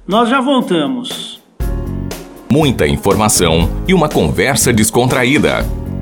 Nós 0.08 0.28
já 0.28 0.42
voltamos. 0.42 1.40
Muita 2.52 2.88
informação 2.88 3.70
e 3.88 3.94
uma 3.94 4.10
conversa 4.10 4.74
descontraída. 4.74 5.58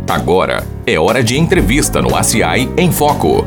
Agora 0.10 0.64
é 0.88 0.98
hora 0.98 1.22
de 1.22 1.38
entrevista 1.38 2.02
no 2.02 2.16
ACI 2.16 2.70
em 2.78 2.90
Foco. 2.90 3.46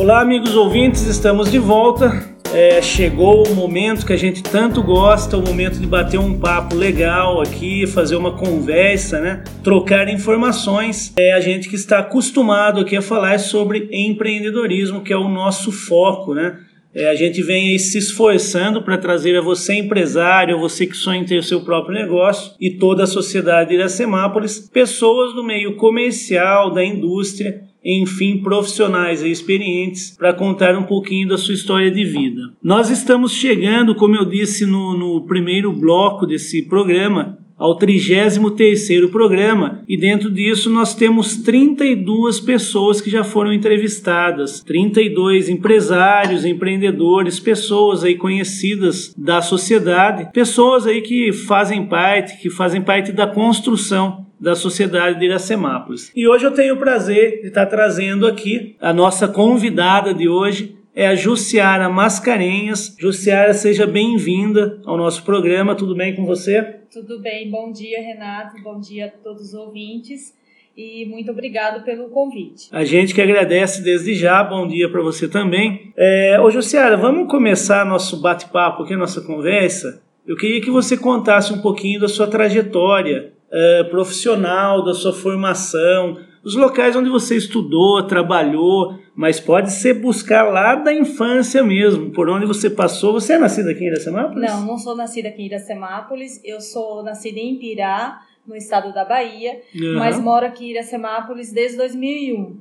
Olá, 0.00 0.22
amigos 0.22 0.56
ouvintes, 0.56 1.02
estamos 1.02 1.50
de 1.50 1.58
volta. 1.58 2.24
É, 2.54 2.80
chegou 2.80 3.46
o 3.46 3.54
momento 3.54 4.06
que 4.06 4.14
a 4.14 4.16
gente 4.16 4.42
tanto 4.42 4.82
gosta, 4.82 5.36
o 5.36 5.42
momento 5.42 5.78
de 5.78 5.86
bater 5.86 6.18
um 6.18 6.40
papo 6.40 6.74
legal 6.74 7.38
aqui, 7.42 7.86
fazer 7.86 8.16
uma 8.16 8.34
conversa, 8.34 9.20
né? 9.20 9.44
Trocar 9.62 10.08
informações. 10.08 11.12
É 11.18 11.34
a 11.34 11.40
gente 11.40 11.68
que 11.68 11.74
está 11.76 11.98
acostumado 11.98 12.80
aqui 12.80 12.96
a 12.96 13.02
falar 13.02 13.38
sobre 13.38 13.90
empreendedorismo, 13.92 15.02
que 15.02 15.12
é 15.12 15.16
o 15.18 15.28
nosso 15.28 15.70
foco, 15.70 16.32
né? 16.32 16.56
É, 16.94 17.10
a 17.10 17.14
gente 17.14 17.42
vem 17.42 17.68
aí 17.68 17.78
se 17.78 17.98
esforçando 17.98 18.80
para 18.80 18.96
trazer 18.96 19.36
a 19.36 19.42
você 19.42 19.74
empresário, 19.74 20.58
você 20.58 20.86
que 20.86 20.96
sonha 20.96 21.20
em 21.20 21.26
ter 21.26 21.36
o 21.36 21.42
seu 21.42 21.60
próprio 21.60 21.94
negócio 21.94 22.52
e 22.58 22.70
toda 22.70 23.02
a 23.02 23.06
sociedade 23.06 23.68
de 23.68 23.74
Iracemápolis, 23.74 24.60
pessoas 24.72 25.34
do 25.34 25.44
meio 25.44 25.76
comercial, 25.76 26.72
da 26.72 26.82
indústria, 26.82 27.68
enfim, 27.84 28.38
profissionais 28.38 29.22
e 29.22 29.30
experientes 29.30 30.16
para 30.16 30.34
contar 30.34 30.76
um 30.76 30.82
pouquinho 30.82 31.28
da 31.28 31.38
sua 31.38 31.54
história 31.54 31.90
de 31.90 32.04
vida. 32.04 32.52
Nós 32.62 32.90
estamos 32.90 33.32
chegando, 33.32 33.94
como 33.94 34.16
eu 34.16 34.24
disse 34.24 34.66
no, 34.66 34.96
no 34.96 35.26
primeiro 35.26 35.72
bloco 35.72 36.26
desse 36.26 36.62
programa, 36.62 37.38
ao 37.60 37.78
33º 37.78 39.10
programa 39.10 39.82
e 39.86 39.94
dentro 39.94 40.30
disso 40.30 40.70
nós 40.70 40.94
temos 40.94 41.36
32 41.36 42.40
pessoas 42.40 43.02
que 43.02 43.10
já 43.10 43.22
foram 43.22 43.52
entrevistadas, 43.52 44.62
32 44.62 45.50
empresários, 45.50 46.46
empreendedores, 46.46 47.38
pessoas 47.38 48.02
aí 48.02 48.14
conhecidas 48.14 49.14
da 49.14 49.42
sociedade, 49.42 50.32
pessoas 50.32 50.86
aí 50.86 51.02
que 51.02 51.32
fazem 51.32 51.84
parte, 51.84 52.40
que 52.40 52.48
fazem 52.48 52.80
parte 52.80 53.12
da 53.12 53.26
construção 53.26 54.29
da 54.40 54.54
Sociedade 54.54 55.18
de 55.18 55.26
Iracemápolis. 55.26 56.10
E 56.16 56.26
hoje 56.26 56.46
eu 56.46 56.52
tenho 56.52 56.74
o 56.74 56.78
prazer 56.78 57.42
de 57.42 57.48
estar 57.48 57.66
trazendo 57.66 58.26
aqui 58.26 58.74
a 58.80 58.92
nossa 58.92 59.28
convidada 59.28 60.14
de 60.14 60.28
hoje, 60.28 60.76
é 60.94 61.06
a 61.06 61.14
Jussiara 61.14 61.88
Mascarenhas. 61.88 62.96
Jussiara, 62.98 63.54
seja 63.54 63.86
bem-vinda 63.86 64.80
ao 64.84 64.96
nosso 64.96 65.22
programa. 65.22 65.74
Tudo 65.74 65.94
bem 65.94 66.16
com 66.16 66.24
você? 66.24 66.62
Tudo 66.92 67.20
bem. 67.20 67.48
Bom 67.48 67.70
dia, 67.70 68.00
Renato. 68.00 68.60
Bom 68.62 68.80
dia 68.80 69.06
a 69.06 69.08
todos 69.08 69.48
os 69.48 69.54
ouvintes. 69.54 70.34
E 70.76 71.06
muito 71.06 71.30
obrigado 71.30 71.84
pelo 71.84 72.08
convite. 72.08 72.68
A 72.72 72.84
gente 72.84 73.14
que 73.14 73.20
agradece 73.20 73.82
desde 73.82 74.14
já. 74.14 74.42
Bom 74.42 74.66
dia 74.66 74.90
para 74.90 75.02
você 75.02 75.28
também. 75.28 75.92
É, 75.96 76.40
ô, 76.40 76.50
Jussiara, 76.50 76.96
vamos 76.96 77.30
começar 77.30 77.84
nosso 77.84 78.20
bate-papo 78.20 78.82
aqui, 78.82 78.96
nossa 78.96 79.20
conversa. 79.20 80.02
Eu 80.26 80.36
queria 80.36 80.60
que 80.60 80.70
você 80.70 80.96
contasse 80.96 81.52
um 81.52 81.60
pouquinho 81.60 82.00
da 82.00 82.08
sua 82.08 82.26
trajetória 82.26 83.32
é, 83.52 83.84
profissional, 83.84 84.84
da 84.84 84.94
sua 84.94 85.12
formação, 85.12 86.18
os 86.42 86.54
locais 86.54 86.96
onde 86.96 87.10
você 87.10 87.36
estudou, 87.36 88.02
trabalhou, 88.06 88.98
mas 89.14 89.38
pode 89.38 89.72
ser 89.72 89.94
buscar 89.94 90.44
lá 90.44 90.74
da 90.74 90.92
infância 90.92 91.62
mesmo, 91.62 92.10
por 92.10 92.30
onde 92.30 92.46
você 92.46 92.70
passou. 92.70 93.12
Você 93.12 93.34
é 93.34 93.38
nascida 93.38 93.70
aqui 93.70 93.84
em 93.84 93.88
Iracemápolis? 93.88 94.50
Não, 94.50 94.64
não 94.64 94.78
sou 94.78 94.96
nascida 94.96 95.28
aqui 95.28 95.42
em 95.42 95.46
Iracemápolis. 95.46 96.40
Eu 96.42 96.60
sou 96.60 97.02
nascida 97.02 97.38
em 97.38 97.58
Pirá, 97.58 98.22
no 98.46 98.56
estado 98.56 98.92
da 98.94 99.04
Bahia, 99.04 99.60
uhum. 99.74 99.98
mas 99.98 100.18
moro 100.18 100.46
aqui 100.46 100.66
em 100.66 100.70
Iracemápolis 100.70 101.52
desde 101.52 101.76
2001. 101.76 102.58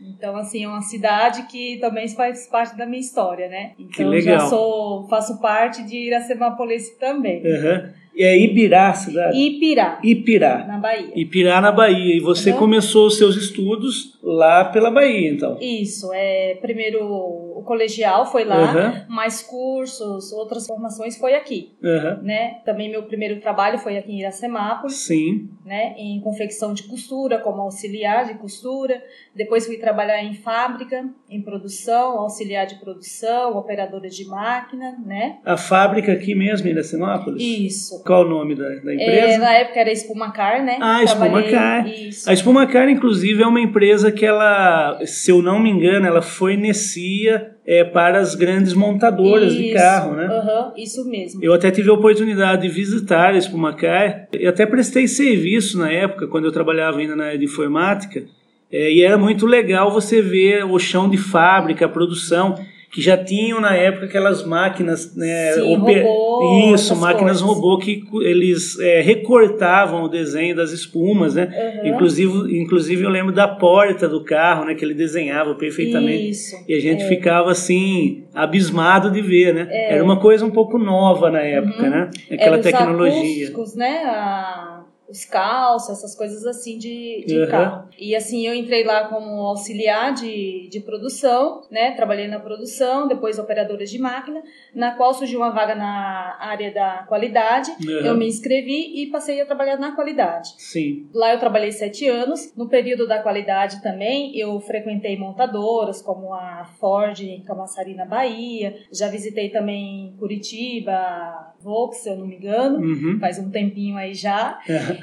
Então, 0.00 0.36
assim, 0.36 0.64
é 0.64 0.68
uma 0.68 0.82
cidade 0.82 1.44
que 1.44 1.78
também 1.80 2.08
faz 2.08 2.46
parte 2.48 2.76
da 2.76 2.84
minha 2.84 3.00
história, 3.00 3.48
né? 3.48 3.72
Então, 3.78 4.20
já 4.20 4.40
sou, 4.40 5.06
faço 5.08 5.40
parte 5.40 5.84
de 5.84 5.96
Iracemápolis 5.96 6.90
também. 6.96 7.42
Uhum. 7.44 7.92
É 8.16 8.38
Ibirá 8.38 8.92
cidade? 8.92 9.38
Ipirá. 9.38 9.98
Ipirá. 10.02 10.64
Na 10.66 10.78
Bahia. 10.78 11.12
Ipirá, 11.14 11.60
na 11.60 11.72
Bahia. 11.72 12.16
E 12.16 12.20
você 12.20 12.50
uhum. 12.52 12.58
começou 12.58 13.06
os 13.06 13.16
seus 13.16 13.36
estudos 13.36 14.18
lá 14.22 14.66
pela 14.66 14.90
Bahia, 14.90 15.30
então? 15.30 15.56
Isso. 15.60 16.10
É, 16.12 16.56
primeiro 16.60 17.51
o 17.62 17.64
colegial 17.64 18.26
foi 18.26 18.44
lá, 18.44 18.74
uhum. 18.74 19.14
mais 19.14 19.40
cursos, 19.40 20.32
outras 20.32 20.66
formações 20.66 21.16
foi 21.16 21.34
aqui. 21.34 21.72
Uhum. 21.82 22.22
Né? 22.22 22.60
Também 22.64 22.90
meu 22.90 23.04
primeiro 23.04 23.40
trabalho 23.40 23.78
foi 23.78 23.96
aqui 23.96 24.12
em 24.12 24.20
Iracemápolis. 24.20 24.96
Sim. 24.96 25.48
Né? 25.64 25.94
Em 25.96 26.20
confecção 26.20 26.74
de 26.74 26.82
costura, 26.82 27.38
como 27.38 27.62
auxiliar 27.62 28.26
de 28.26 28.34
costura. 28.34 29.00
Depois 29.34 29.64
fui 29.64 29.76
trabalhar 29.76 30.22
em 30.22 30.34
fábrica, 30.34 31.08
em 31.30 31.40
produção, 31.40 32.18
auxiliar 32.18 32.66
de 32.66 32.74
produção, 32.80 33.56
operadora 33.56 34.08
de 34.08 34.24
máquina, 34.24 34.98
né? 35.06 35.38
A 35.44 35.56
fábrica 35.56 36.12
aqui 36.12 36.34
mesmo 36.34 36.66
em 36.66 36.72
Iracemápolis? 36.72 37.40
Isso. 37.42 38.02
Qual 38.04 38.26
o 38.26 38.28
nome 38.28 38.56
da, 38.56 38.68
da 38.68 38.92
empresa? 38.92 39.34
É, 39.34 39.38
na 39.38 39.52
época 39.52 39.80
era 39.80 39.92
Espumacar, 39.92 40.64
né? 40.64 40.78
Ah, 40.80 41.04
Espumacar. 41.04 41.86
Isso. 41.86 42.28
A 42.28 42.32
Espumacar, 42.32 42.88
inclusive, 42.88 43.40
é 43.40 43.46
uma 43.46 43.60
empresa 43.60 44.10
que 44.10 44.26
ela, 44.26 44.98
se 45.06 45.30
eu 45.30 45.40
não 45.40 45.60
me 45.60 45.70
engano, 45.70 46.06
ela 46.06 46.22
fornecia 46.22 47.51
é, 47.66 47.84
para 47.84 48.18
as 48.18 48.34
grandes 48.34 48.74
montadoras 48.74 49.52
isso, 49.52 49.62
de 49.62 49.72
carro, 49.72 50.14
né? 50.14 50.28
Uhum, 50.28 50.72
isso 50.76 51.08
mesmo. 51.08 51.42
Eu 51.42 51.52
até 51.52 51.70
tive 51.70 51.90
a 51.90 51.92
oportunidade 51.92 52.62
de 52.62 52.68
visitar 52.68 53.34
a 53.34 53.38
Espumacar. 53.38 54.28
Eu 54.32 54.50
até 54.50 54.66
prestei 54.66 55.06
serviço 55.06 55.78
na 55.78 55.90
época, 55.90 56.26
quando 56.26 56.44
eu 56.44 56.52
trabalhava 56.52 56.98
ainda 56.98 57.14
na 57.14 57.26
área 57.26 57.38
de 57.38 57.44
informática. 57.44 58.24
É, 58.70 58.90
e 58.90 59.02
era 59.02 59.18
muito 59.18 59.46
legal 59.46 59.92
você 59.92 60.22
ver 60.22 60.64
o 60.64 60.78
chão 60.78 61.08
de 61.08 61.18
fábrica, 61.18 61.86
a 61.86 61.88
produção 61.88 62.58
que 62.92 63.00
já 63.00 63.16
tinham 63.16 63.58
na 63.58 63.74
época 63.74 64.04
aquelas 64.04 64.44
máquinas, 64.44 65.16
né, 65.16 65.52
Sim, 65.52 65.76
robô, 65.76 66.74
isso, 66.74 66.94
máquinas 66.94 67.40
coisas. 67.40 67.56
robô 67.56 67.78
que 67.78 68.04
eles 68.20 68.78
é, 68.78 69.00
recortavam 69.00 70.02
o 70.04 70.08
desenho 70.08 70.54
das 70.54 70.72
espumas, 70.72 71.34
né? 71.34 71.48
Uhum. 71.82 71.88
Inclusive, 71.88 72.60
inclusive 72.60 73.02
eu 73.02 73.08
lembro 73.08 73.32
da 73.32 73.48
porta 73.48 74.06
do 74.06 74.22
carro, 74.22 74.66
né, 74.66 74.74
que 74.74 74.84
ele 74.84 74.92
desenhava 74.92 75.54
perfeitamente. 75.54 76.28
Isso. 76.28 76.54
E 76.68 76.74
a 76.74 76.80
gente 76.80 77.04
é. 77.04 77.08
ficava 77.08 77.50
assim 77.50 78.24
abismado 78.34 79.10
de 79.10 79.22
ver, 79.22 79.54
né? 79.54 79.68
É. 79.70 79.94
Era 79.94 80.04
uma 80.04 80.20
coisa 80.20 80.44
um 80.44 80.50
pouco 80.50 80.76
nova 80.78 81.30
na 81.30 81.40
época, 81.40 81.84
uhum. 81.84 81.90
né? 81.90 82.10
Aquela 82.30 82.56
Era 82.56 82.62
tecnologia. 82.62 83.48
Acústicos, 83.48 83.74
né? 83.74 84.02
A 84.04 84.81
os 85.12 85.26
calços, 85.26 85.98
essas 85.98 86.14
coisas 86.16 86.46
assim 86.46 86.78
de, 86.78 87.24
de 87.26 87.38
uhum. 87.38 87.48
carro. 87.48 87.88
E 87.98 88.16
assim, 88.16 88.46
eu 88.46 88.54
entrei 88.54 88.82
lá 88.82 89.08
como 89.08 89.42
auxiliar 89.42 90.14
de, 90.14 90.68
de 90.70 90.80
produção, 90.80 91.62
né? 91.70 91.92
Trabalhei 91.92 92.26
na 92.26 92.40
produção, 92.40 93.06
depois 93.06 93.38
operadora 93.38 93.84
de 93.84 93.98
máquina, 93.98 94.42
na 94.74 94.92
qual 94.92 95.12
surgiu 95.12 95.40
uma 95.40 95.50
vaga 95.50 95.74
na 95.74 96.38
área 96.40 96.72
da 96.72 97.04
qualidade. 97.06 97.70
Uhum. 97.84 97.90
Eu 97.90 98.16
me 98.16 98.26
inscrevi 98.26 99.02
e 99.02 99.10
passei 99.10 99.40
a 99.40 99.46
trabalhar 99.46 99.76
na 99.76 99.92
qualidade. 99.92 100.54
Sim. 100.56 101.06
Lá 101.12 101.34
eu 101.34 101.38
trabalhei 101.38 101.70
sete 101.70 102.08
anos. 102.08 102.56
No 102.56 102.68
período 102.68 103.06
da 103.06 103.22
qualidade 103.22 103.82
também, 103.82 104.34
eu 104.36 104.58
frequentei 104.60 105.18
montadoras 105.18 106.00
como 106.00 106.32
a 106.32 106.64
Ford 106.80 107.20
em 107.20 107.42
Camaçari, 107.42 107.94
na 107.94 108.06
Bahia. 108.06 108.74
Já 108.90 109.08
visitei 109.08 109.50
também 109.50 110.14
Curitiba, 110.18 111.52
Volks, 111.60 111.98
se 111.98 112.08
eu 112.08 112.16
não 112.16 112.26
me 112.26 112.36
engano. 112.36 112.78
Uhum. 112.78 113.18
Faz 113.20 113.38
um 113.38 113.50
tempinho 113.50 113.98
aí 113.98 114.14
já. 114.14 114.58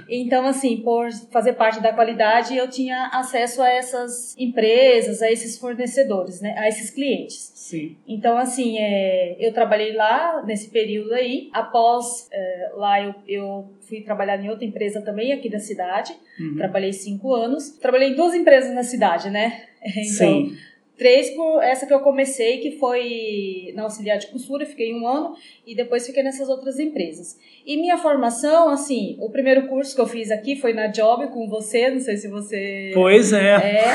Então, 0.08 0.46
assim, 0.46 0.78
por 0.78 1.12
fazer 1.32 1.54
parte 1.54 1.82
da 1.82 1.94
qualidade, 1.94 2.56
eu 2.56 2.70
tinha 2.70 3.10
acesso 3.14 3.62
a 3.62 3.70
essas 3.70 4.36
empresas, 4.38 5.22
a 5.22 5.32
esses 5.32 5.58
fornecedores, 5.58 6.42
né? 6.42 6.56
A 6.58 6.68
esses 6.68 6.90
clientes. 6.90 7.52
Sim. 7.56 7.98
Então, 8.08 8.38
assim, 8.38 8.78
é, 8.78 9.36
eu 9.40 9.54
trabalhei 9.54 9.94
lá 9.94 10.44
nesse 10.46 10.70
período 10.70 11.14
aí. 11.14 11.50
Após 11.54 12.28
é, 12.32 12.72
lá, 12.76 13.02
eu, 13.02 13.16
eu 13.28 13.74
fui 13.82 14.02
trabalhar 14.02 14.44
em 14.44 14.50
outra 14.50 14.66
empresa 14.66 15.02
também 15.02 15.34
aqui 15.34 15.50
da 15.50 15.60
cidade. 15.60 16.14
Uhum. 16.40 16.56
Trabalhei 16.58 16.94
cinco 16.94 17.34
anos. 17.34 17.70
Trabalhei 17.78 18.10
em 18.10 18.16
duas 18.16 18.34
empresas 18.34 18.74
na 18.74 18.84
cidade, 18.84 19.30
né? 19.30 19.66
Então, 19.82 20.04
Sim. 20.04 20.58
Três 21.00 21.30
por 21.30 21.64
essa 21.64 21.88
que 21.88 21.94
eu 21.94 22.02
comecei, 22.02 22.58
que 22.58 22.72
foi 22.72 23.72
na 23.74 23.84
auxiliar 23.84 24.18
de 24.18 24.28
costura, 24.28 24.66
fiquei 24.66 24.94
um 24.94 25.08
ano 25.08 25.34
e 25.66 25.74
depois 25.74 26.06
fiquei 26.06 26.22
nessas 26.22 26.50
outras 26.50 26.78
empresas. 26.78 27.38
E 27.66 27.78
minha 27.78 27.98
formação, 27.98 28.68
assim, 28.68 29.16
o 29.18 29.30
primeiro 29.30 29.68
curso 29.70 29.96
que 29.96 30.02
eu 30.02 30.06
fiz 30.06 30.30
aqui 30.30 30.58
foi 30.58 30.74
na 30.74 30.88
Job 30.88 31.28
com 31.28 31.48
você, 31.48 31.90
não 31.90 32.02
sei 32.02 32.18
se 32.18 32.28
você. 32.28 32.92
Pois 32.94 33.32
é. 33.32 33.54
é. 33.56 33.86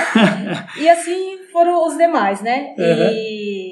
e 0.80 0.88
assim 0.88 1.40
foram 1.52 1.86
os 1.86 1.94
demais, 1.98 2.40
né? 2.40 2.74
Uhum. 2.78 3.12
E 3.12 3.63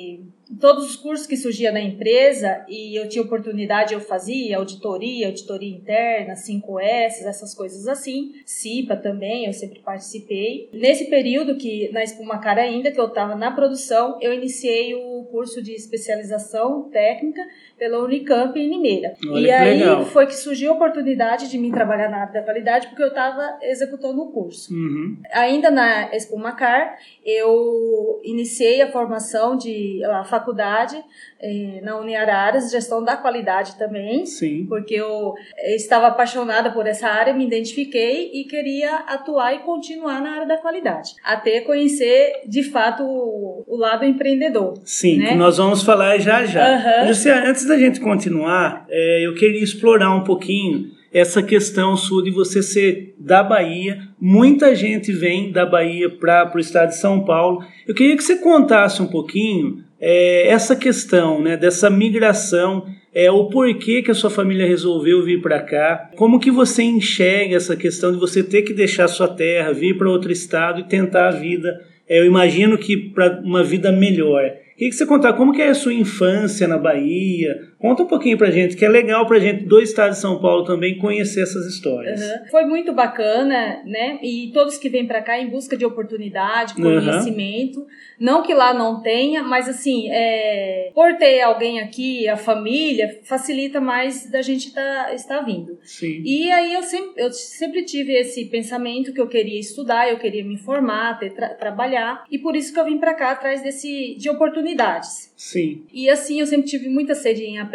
todos 0.61 0.85
os 0.85 0.97
cursos 0.97 1.27
que 1.27 1.37
surgia 1.37 1.73
na 1.73 1.81
empresa 1.81 2.65
e 2.69 2.99
eu 2.99 3.09
tinha 3.09 3.23
oportunidade, 3.23 3.95
eu 3.95 4.01
fazia 4.01 4.57
auditoria, 4.57 5.27
auditoria 5.27 5.69
interna, 5.69 6.35
5S, 6.35 7.25
essas 7.25 7.55
coisas 7.55 7.87
assim. 7.87 8.33
CIPA 8.47 8.97
também, 8.97 9.47
eu 9.47 9.53
sempre 9.53 9.81
participei. 9.81 10.69
Nesse 10.73 11.07
período 11.07 11.57
que 11.57 11.91
na 11.93 12.03
Espumacara 12.03 12.63
ainda, 12.63 12.91
que 12.91 13.01
eu 13.01 13.07
estava 13.07 13.35
na 13.35 13.51
produção, 13.51 14.19
eu 14.21 14.33
iniciei 14.33 14.95
o 14.95 15.12
curso 15.33 15.63
de 15.63 15.73
especialização 15.73 16.91
técnica 16.91 17.43
pela 17.79 18.05
Unicamp 18.05 18.57
em 18.59 18.69
Limeira. 18.69 19.15
Olha 19.27 19.47
e 19.47 19.51
aí 19.51 19.79
legal. 19.79 20.05
foi 20.05 20.27
que 20.27 20.35
surgiu 20.35 20.73
a 20.73 20.75
oportunidade 20.75 21.51
de 21.51 21.59
mim 21.59 21.73
trabalhar 21.73 22.09
na 22.11 22.19
área 22.19 22.35
da 22.35 22.43
qualidade 22.43 22.89
porque 22.89 23.03
eu 23.03 23.09
estava 23.09 23.59
executando 23.63 24.23
o 24.23 24.31
curso. 24.31 24.73
Uhum. 24.73 25.17
Ainda 25.33 25.71
na 25.71 26.15
Espumacar, 26.15 26.99
eu 27.25 28.21
iniciei 28.23 28.83
a 28.83 28.93
formação 28.93 29.57
de 29.57 30.05
a 30.05 30.23
faculdade 30.25 31.03
eh, 31.41 31.81
na 31.83 31.99
Uniararas, 31.99 32.71
gestão 32.71 33.03
da 33.03 33.17
qualidade 33.17 33.77
também, 33.77 34.27
Sim. 34.27 34.67
porque 34.69 34.95
eu 34.95 35.35
estava 35.75 36.09
apaixonada 36.09 36.71
por 36.71 36.87
essa 36.87 37.09
área, 37.09 37.33
me 37.33 37.47
identifiquei 37.47 38.31
e 38.33 38.45
queria 38.45 38.97
atuar 39.07 39.55
e 39.55 39.61
continuar 39.61 40.21
na 40.21 40.33
área 40.33 40.47
da 40.47 40.59
qualidade, 40.59 41.15
até 41.25 41.61
conhecer 41.63 42.43
de 42.47 42.63
fato 42.63 43.03
o, 43.03 43.65
o 43.67 43.77
lado 43.77 44.05
empreendedor. 44.05 44.75
Sim, 44.85 45.19
né? 45.23 45.29
que 45.31 45.35
nós 45.35 45.57
vamos 45.57 45.83
falar 45.83 46.19
já 46.19 46.45
já. 46.45 46.61
Uhum. 46.61 47.49
antes 47.49 47.67
da 47.67 47.79
gente 47.79 48.01
continuar, 48.01 48.87
é, 48.89 49.27
eu 49.27 49.35
queria 49.35 49.63
explorar 49.63 50.15
um 50.15 50.25
pouquinho 50.25 50.91
essa 51.13 51.43
questão 51.43 51.97
sua 51.97 52.23
de 52.23 52.31
você 52.31 52.63
ser 52.63 53.15
da 53.19 53.43
Bahia. 53.43 54.01
Muita 54.21 54.75
gente 54.75 55.13
vem 55.13 55.53
da 55.53 55.67
Bahia 55.67 56.09
para 56.09 56.51
o 56.55 56.59
estado 56.59 56.89
de 56.89 56.97
São 56.97 57.25
Paulo. 57.25 57.63
Eu 57.87 57.95
queria 57.95 58.17
que 58.17 58.25
você 58.25 58.37
contasse 58.37 59.03
um 59.03 59.07
pouquinho 59.07 59.85
é, 60.01 60.49
essa 60.49 60.75
questão 60.75 61.41
né, 61.41 61.57
dessa 61.57 61.89
migração, 61.89 62.87
é, 63.15 63.31
o 63.31 63.45
porquê 63.45 64.03
que 64.03 64.11
a 64.11 64.15
sua 64.15 64.31
família 64.31 64.67
resolveu 64.67 65.23
vir 65.23 65.41
para 65.41 65.61
cá, 65.61 66.11
como 66.17 66.41
que 66.41 66.51
você 66.51 66.83
enxerga 66.83 67.57
essa 67.57 67.77
questão 67.77 68.11
de 68.11 68.19
você 68.19 68.43
ter 68.43 68.63
que 68.63 68.73
deixar 68.73 69.07
sua 69.07 69.29
terra, 69.29 69.73
vir 69.73 69.97
para 69.97 70.11
outro 70.11 70.33
estado 70.33 70.81
e 70.81 70.85
tentar 70.85 71.29
a 71.29 71.31
vida, 71.31 71.81
é, 72.09 72.19
eu 72.19 72.25
imagino 72.25 72.77
que 72.77 72.97
para 72.97 73.41
uma 73.45 73.63
vida 73.63 73.93
melhor. 73.93 74.43
Queria 74.83 74.91
que 74.91 74.97
você 74.97 75.07
contar 75.07 75.35
como 75.35 75.53
que 75.53 75.63
é 75.63 75.69
a 75.69 75.75
sua 75.77 75.95
infância 75.95 76.67
na 76.67 76.77
Bahia. 76.77 77.72
Conta 77.83 78.05
um 78.05 78.07
pouquinho 78.07 78.39
pra 78.39 78.51
gente, 78.51 78.77
que 78.77 78.85
é 78.85 78.89
legal 78.89 79.27
pra 79.27 79.41
gente 79.41 79.65
do 79.65 79.81
estado 79.81 80.11
de 80.11 80.19
São 80.19 80.41
Paulo 80.41 80.65
também 80.65 80.97
conhecer 80.99 81.43
essas 81.43 81.67
histórias. 81.67 82.23
Uhum. 82.23 82.47
Foi 82.49 82.65
muito 82.65 82.93
bacana, 82.93 83.83
né? 83.85 84.21
E 84.23 84.53
todos 84.55 84.79
que 84.79 84.89
vêm 84.89 85.07
para 85.07 85.21
cá 85.21 85.39
em 85.39 85.51
busca 85.51 85.77
de 85.77 85.85
oportunidade, 85.85 86.75
conhecimento. 86.75 87.81
Uhum. 87.81 87.87
Não 88.21 88.43
que 88.45 88.55
lá 88.55 88.73
não 88.73 89.03
tenha, 89.03 89.43
mas 89.43 89.69
assim, 89.69 90.09
é... 90.13 90.93
por 90.95 91.17
ter 91.17 91.41
alguém 91.41 91.81
aqui, 91.81 92.29
a 92.29 92.37
família, 92.37 93.21
facilita 93.25 93.81
mais 93.81 94.31
da 94.31 94.41
gente 94.41 94.73
tá, 94.73 95.13
estar 95.13 95.41
vindo. 95.41 95.77
Sim. 95.83 96.23
E 96.25 96.53
aí 96.53 96.73
eu 96.73 96.85
sempre, 96.85 97.21
eu 97.21 97.33
sempre 97.33 97.85
tive 97.85 98.13
esse 98.15 98.45
pensamento 98.45 99.13
que 99.13 99.21
eu 99.21 99.27
queria 99.27 99.59
estudar, 99.59 100.09
eu 100.09 100.19
queria 100.19 100.45
me 100.45 100.57
formar, 100.57 101.19
ter, 101.19 101.31
tra 101.31 101.49
trabalhar. 101.49 102.25
E 102.31 102.39
por 102.39 102.55
isso 102.55 102.73
que 102.73 102.79
eu 102.79 102.85
vim 102.85 102.99
para 102.99 103.13
cá 103.13 103.33
atrás 103.33 103.61
desse, 103.61 104.15
de 104.17 104.31
oportunidade 104.31 104.53
oportunidades. 104.53 105.33
Sim. 105.37 105.83
E 105.93 106.09
assim, 106.09 106.41
eu 106.41 106.47
sempre 106.47 106.67
tive 106.67 106.89
muita 106.89 107.15
sede 107.15 107.43
em 107.43 107.59
aprender. 107.59 107.72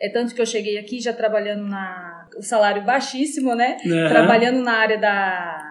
É 0.00 0.08
tanto 0.08 0.34
que 0.34 0.40
eu 0.40 0.46
cheguei 0.46 0.78
aqui 0.78 1.00
já 1.00 1.12
trabalhando 1.12 1.66
na. 1.66 2.28
O 2.36 2.42
salário 2.42 2.82
baixíssimo, 2.82 3.54
né? 3.54 3.76
Uhum. 3.84 4.08
Trabalhando 4.08 4.60
na 4.60 4.72
área 4.72 4.98
da 4.98 5.63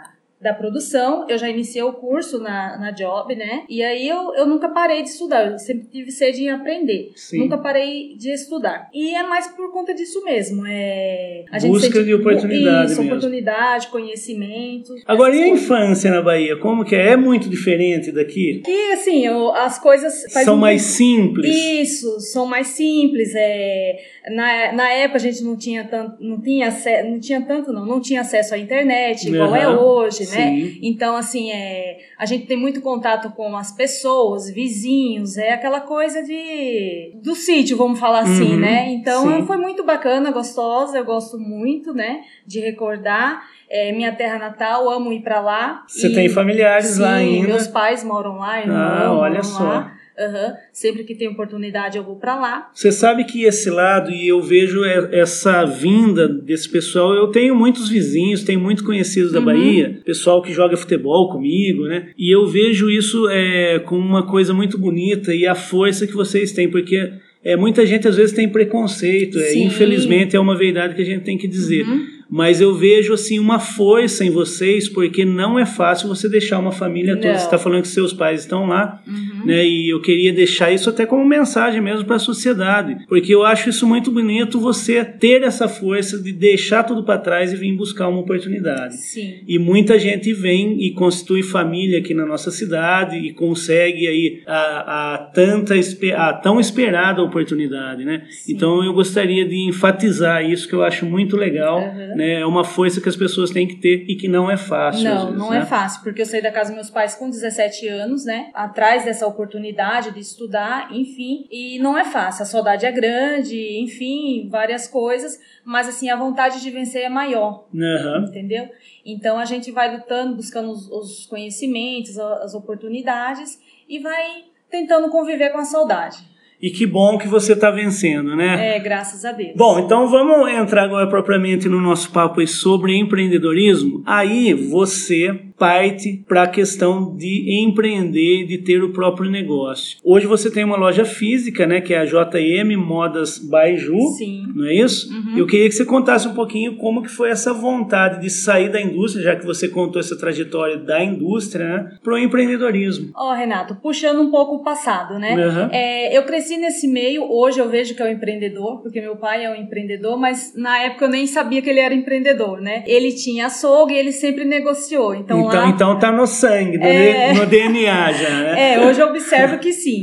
da 0.44 0.54
produção, 0.54 1.26
eu 1.30 1.38
já 1.38 1.50
iniciei 1.50 1.84
o 1.84 1.94
curso 1.94 2.38
na, 2.40 2.78
na 2.78 2.92
Job, 2.92 3.34
né? 3.34 3.64
E 3.70 3.82
aí 3.82 4.08
eu, 4.08 4.34
eu 4.36 4.46
nunca 4.46 4.68
parei 4.70 5.02
de 5.02 5.10
estudar, 5.10 5.52
eu 5.52 5.58
sempre 5.58 5.88
tive 5.88 6.12
sede 6.12 6.44
em 6.44 6.50
aprender. 6.50 7.12
Sim. 7.16 7.40
Nunca 7.40 7.58
parei 7.58 8.16
de 8.18 8.30
estudar. 8.32 8.90
E 8.94 9.16
é 9.16 9.24
mais 9.24 9.48
por 9.48 9.72
conta 9.72 9.94
disso 9.94 10.24
mesmo. 10.26 10.64
É, 10.68 11.46
a 11.50 11.60
Busca 11.60 11.88
sente, 11.88 12.04
de 12.04 12.14
oportunidade 12.14 12.92
isso, 12.92 13.02
mesmo. 13.02 13.16
oportunidade, 13.16 13.88
conhecimento. 13.88 14.94
Agora, 15.06 15.34
e 15.34 15.44
a 15.44 15.48
infância 15.48 16.12
na 16.12 16.22
Bahia? 16.22 16.58
Como 16.58 16.84
que 16.84 16.96
é? 16.96 17.14
É 17.14 17.16
muito 17.16 17.50
diferente 17.50 18.12
daqui? 18.12 18.62
Que, 18.66 18.92
assim, 18.92 19.26
eu, 19.26 19.54
as 19.54 19.80
coisas... 19.80 20.26
São 20.44 20.58
mais 20.58 20.82
simples. 20.82 21.56
Isso, 21.56 22.20
são 22.20 22.46
mais 22.46 22.68
simples. 22.68 23.34
É, 23.34 23.96
na, 24.32 24.74
na 24.74 24.90
época 24.90 25.18
a 25.18 25.22
gente 25.22 25.44
não 25.44 25.56
tinha 25.56 25.84
tanto, 25.86 26.18
não 26.22 26.42
tinha, 26.42 26.70
não 27.06 27.20
tinha 27.20 27.42
tanto 27.42 27.72
não, 27.72 27.86
não 27.86 28.02
tinha 28.02 28.22
acesso 28.22 28.56
à 28.56 28.58
internet, 28.58 29.28
igual 29.28 29.50
uhum. 29.50 29.56
é 29.56 29.70
hoje, 29.70 30.30
né? 30.30 30.33
Né? 30.34 30.56
Sim. 30.56 30.80
Então, 30.82 31.15
assim, 31.15 31.52
é, 31.52 32.00
a 32.17 32.26
gente 32.26 32.46
tem 32.46 32.58
muito 32.58 32.82
contato 32.82 33.32
com 33.32 33.56
as 33.56 33.72
pessoas, 33.72 34.50
vizinhos, 34.50 35.38
é 35.38 35.54
aquela 35.54 35.82
coisa 35.82 36.24
de 36.24 37.12
do 37.22 37.36
sítio, 37.36 37.78
vamos 37.78 38.00
falar 38.00 38.22
assim, 38.22 38.54
uhum. 38.54 38.60
né? 38.60 38.89
Então, 38.91 39.38
Sim. 39.38 39.46
foi 39.46 39.58
muito 39.58 39.84
bacana, 39.84 40.32
gostosa, 40.32 40.98
eu 40.98 41.06
gosto 41.06 41.38
muito, 41.38 41.93
né, 41.93 42.22
de 42.46 42.60
recordar. 42.60 43.43
É, 43.69 43.91
minha 43.91 44.12
terra 44.12 44.38
natal, 44.38 44.89
amo 44.89 45.12
ir 45.12 45.22
para 45.22 45.39
lá. 45.41 45.84
Você 45.88 46.08
e, 46.08 46.13
tem 46.13 46.30
familiares 46.30 46.88
sim, 46.88 47.02
lá 47.02 47.13
ainda? 47.15 47.48
meus 47.48 47.67
pais 47.67 48.04
moram 48.04 48.38
lá, 48.38 48.62
ah, 48.67 49.13
olha 49.13 49.41
só. 49.41 49.63
Lá. 49.63 50.03
Uhum. 50.17 50.54
Sempre 50.71 51.04
que 51.04 51.15
tem 51.15 51.28
oportunidade 51.28 51.97
eu 51.97 52.04
vou 52.04 52.15
para 52.15 52.36
lá. 52.36 52.71
Você 52.73 52.91
sabe 52.91 53.23
que 53.23 53.43
esse 53.43 53.69
lado, 53.69 54.12
e 54.12 54.28
eu 54.28 54.41
vejo 54.41 54.84
essa 54.86 55.65
vinda 55.65 56.28
desse 56.28 56.69
pessoal, 56.69 57.13
eu 57.13 57.28
tenho 57.28 57.56
muitos 57.56 57.89
vizinhos, 57.89 58.43
tenho 58.43 58.60
muitos 58.60 58.84
conhecidos 58.84 59.32
da 59.32 59.39
uhum. 59.39 59.45
Bahia, 59.45 60.02
pessoal 60.06 60.41
que 60.41 60.54
joga 60.54 60.78
futebol 60.78 61.30
comigo, 61.30 61.84
né? 61.84 62.10
E 62.17 62.34
eu 62.34 62.45
vejo 62.47 62.89
isso 62.89 63.28
é, 63.30 63.80
como 63.80 64.06
uma 64.06 64.26
coisa 64.26 64.54
muito 64.54 64.78
bonita 64.78 65.34
e 65.34 65.47
a 65.47 65.56
força 65.56 66.06
que 66.06 66.13
vocês 66.13 66.52
têm, 66.52 66.69
porque 66.69 67.12
é, 67.43 67.58
muita 67.58 67.86
gente 67.86 68.08
às 68.08 68.15
vezes 68.15 68.34
tem 68.34 68.47
preconceito, 68.47 69.38
é, 69.38 69.56
infelizmente 69.56 70.36
é 70.36 70.39
uma 70.39 70.58
verdade 70.58 70.95
que 70.95 71.02
a 71.02 71.06
gente 71.06 71.23
tem 71.23 71.38
que 71.38 71.47
dizer. 71.47 71.86
Uhum. 71.86 72.12
Mas 72.34 72.60
eu 72.60 72.74
vejo 72.74 73.13
assim 73.13 73.38
uma 73.38 73.60
força 73.60 74.26
em 74.26 74.32
vocês, 74.32 74.89
porque 74.89 75.24
não 75.24 75.60
é 75.60 75.67
fácil 75.67 76.08
você 76.08 76.28
deixar 76.28 76.58
uma 76.58 76.72
família 76.72 77.15
toda. 77.15 77.38
Você 77.38 77.46
está 77.46 77.60
falando 77.60 77.84
que 77.84 77.88
seus 77.88 78.12
pais 78.12 78.41
estão 78.41 78.65
lá. 78.65 79.04
Uhum 79.08 79.34
né? 79.46 79.65
E 79.65 79.89
eu 79.89 80.02
queria 80.02 80.34
deixar 80.34 80.72
isso 80.72 80.89
até 80.89 81.06
como 81.06 81.26
mensagem 81.26 81.82
mesmo 81.82 82.06
para 82.06 82.15
a 82.15 82.19
sociedade, 82.19 83.06
porque 83.08 83.34
eu 83.34 83.43
acho 83.43 83.69
isso 83.69 83.86
muito 83.88 84.12
bonito 84.12 84.60
você 84.60 85.04
ter 85.04 85.43
essa 85.43 85.67
força 85.67 86.22
de 86.22 86.32
deixar 86.32 86.84
tudo 86.84 87.04
para 87.04 87.19
trás 87.19 87.52
e 87.52 87.56
vir 87.56 87.74
buscar 87.76 88.08
uma 88.08 88.19
oportunidade. 88.19 88.96
Sim. 88.98 89.41
E 89.48 89.60
muita 89.60 90.00
gente 90.00 90.34
vem 90.34 90.82
e 90.84 90.91
constitui 90.91 91.43
família 91.43 92.00
aqui 92.00 92.13
na 92.13 92.26
nossa 92.26 92.52
cidade 92.52 93.17
e 93.17 93.34
consegue 93.34 94.08
aí 94.08 94.41
a, 94.48 95.13
a 95.13 95.17
tanta 95.17 95.74
a 96.15 96.34
tão 96.34 96.60
esperada 96.60 97.22
oportunidade, 97.22 98.06
né? 98.06 98.24
Sim. 98.30 98.54
Então 98.54 98.84
eu 98.84 98.93
gostaria 98.93 99.46
de 99.48 99.67
enfatizar 99.67 100.50
isso 100.50 100.67
que 100.67 100.74
eu 100.74 100.84
acho 100.84 101.06
muito 101.06 101.36
legal, 101.36 101.80
uhum. 101.80 102.15
né? 102.15 102.23
É 102.24 102.46
uma 102.46 102.64
força 102.64 103.02
que 103.02 103.10
as 103.10 103.16
pessoas 103.16 103.52
têm 103.52 103.68
que 103.68 103.76
ter 103.76 104.06
e 104.08 104.16
que 104.16 104.28
não 104.28 104.50
é 104.50 104.58
fácil. 104.58 105.04
Não, 105.04 105.26
vezes, 105.26 105.40
não 105.40 105.50
né? 105.52 105.60
é 105.60 105.66
fácil, 105.66 106.02
porque 106.04 106.22
eu 106.22 106.26
saí 106.26 106.42
da 106.42 106.52
casa 106.52 106.70
dos 106.70 106.76
meus 106.76 106.90
pais 106.90 107.16
com 107.16 107.30
17 107.30 107.88
anos, 107.88 108.26
né? 108.26 108.50
Atrás 108.54 109.06
dessa 109.06 109.28
oportunidade 109.28 110.12
de 110.12 110.20
estudar, 110.20 110.90
enfim, 110.92 111.48
e 111.52 111.80
não 111.80 111.98
é 111.98 112.04
fácil. 112.04 112.44
A 112.44 112.46
saudade 112.46 112.86
é 112.86 112.92
grande, 112.92 113.80
enfim, 113.80 114.48
várias 114.50 114.88
coisas, 114.88 115.40
mas 115.66 115.88
assim 115.88 116.10
a 116.10 116.16
vontade 116.16 116.62
de 116.62 116.70
vencer 116.70 117.04
é 117.04 117.10
maior, 117.10 117.68
uhum. 117.74 118.26
entendeu? 118.28 118.70
Então 119.06 119.38
a 119.38 119.46
gente 119.46 119.72
vai 119.72 119.96
lutando, 119.96 120.36
buscando 120.36 120.72
os, 120.72 120.90
os 120.90 121.26
conhecimentos, 121.26 122.18
as 122.18 122.54
oportunidades 122.54 123.60
e 123.88 124.00
vai 124.00 124.46
tentando 124.70 125.10
conviver 125.10 125.50
com 125.52 125.60
a 125.60 125.66
saudade. 125.66 126.33
E 126.63 126.71
que 126.71 126.86
bom 126.86 127.17
que 127.17 127.28
você 127.28 127.52
está 127.52 127.69
vencendo, 127.69 128.38
né? 128.38 128.78
É, 128.78 128.80
graças 128.80 129.26
a 129.26 129.34
Deus. 129.34 129.52
Bom, 129.54 129.80
então 129.80 130.08
vamos 130.08 130.49
entrar 130.49 130.86
agora 130.86 131.06
propriamente 131.08 131.67
no 131.67 131.82
nosso 131.82 132.10
papo 132.10 132.47
sobre 132.47 132.97
empreendedorismo. 132.97 134.02
Aí 134.06 134.54
você 134.54 135.41
parte 135.63 136.21
para 136.28 136.43
a 136.43 136.47
questão 136.47 137.15
de 137.15 137.63
empreender, 137.63 138.45
de 138.45 138.58
ter 138.58 138.84
o 138.84 138.91
próprio 138.91 139.32
negócio. 139.32 139.97
Hoje 140.04 140.28
você 140.28 140.52
tem 140.52 140.65
uma 140.65 140.76
loja 140.76 141.06
física, 141.06 141.65
né, 141.65 141.80
que 141.80 141.93
é 141.93 141.99
a 141.99 142.04
JM 142.06 142.76
Modas 142.76 143.39
Baiju, 143.39 143.97
Sim. 144.17 144.43
não 144.54 144.65
é 144.65 144.73
isso? 144.73 145.10
Uhum. 145.10 145.38
Eu 145.38 145.47
queria 145.47 145.69
que 145.69 145.76
você 145.76 145.86
contasse 145.86 146.28
um 146.28 146.34
pouquinho 146.34 146.76
como 146.76 147.02
que 147.02 147.08
foi 147.08 147.30
essa 147.30 147.54
vontade 147.54 148.19
de 148.19 148.30
sair 148.30 148.73
da 148.73 148.82
indústria, 148.82 149.23
já 149.23 149.36
que 149.38 149.45
você 149.45 149.69
contou 149.69 150.02
essa 150.02 150.17
trajetória 150.17 150.76
da 150.76 151.02
indústria, 151.02 151.65
né, 151.65 151.97
para 152.04 152.13
o 152.13 152.17
empreendedorismo. 152.17 153.12
Ó, 153.15 153.32
oh, 153.32 153.34
Renato, 153.34 153.76
puxando 153.76 154.21
um 154.21 154.30
pouco 154.30 154.56
o 154.56 154.63
passado, 154.63 155.17
né? 155.17 155.34
Uhum. 155.34 155.69
É, 155.71 156.17
eu 156.17 156.23
cresci 156.23 156.58
nesse 156.58 156.89
meio, 156.89 157.23
hoje 157.32 157.62
eu 157.62 157.69
vejo 157.69 157.95
que 157.95 158.02
é 158.02 158.06
um 158.06 158.12
empreendedor, 158.12 158.82
porque 158.82 158.99
meu 158.99 159.15
pai 159.15 159.45
é 159.45 159.49
um 159.49 159.56
empreendedor, 159.56 160.19
mas 160.19 160.54
na 160.58 160.78
época 160.80 161.06
eu 161.06 161.10
nem 161.10 161.26
sabia 161.26 161.62
que 161.62 161.69
ele 161.69 161.80
era 161.80 161.93
empreendedor, 161.93 162.60
né? 162.60 162.84
Ele 162.86 163.13
tinha 163.13 163.45
açougue 163.45 163.93
e 163.93 163.97
ele 163.97 164.12
sempre 164.12 164.43
negociou, 164.43 165.15
então, 165.15 165.39
então, 165.39 165.53
lá... 165.58 165.70
então 165.70 165.98
tá 166.00 166.12
no 166.12 166.26
sangue, 166.28 166.78
no, 166.78 166.86
é... 166.86 167.34
no 167.34 167.46
DNA 167.46 168.13
já, 168.13 168.30
né? 168.30 168.74
É, 168.74 168.80
hoje 168.80 169.00
eu 169.00 169.08
observo 169.08 169.58
que 169.60 169.74
sim. 169.74 170.02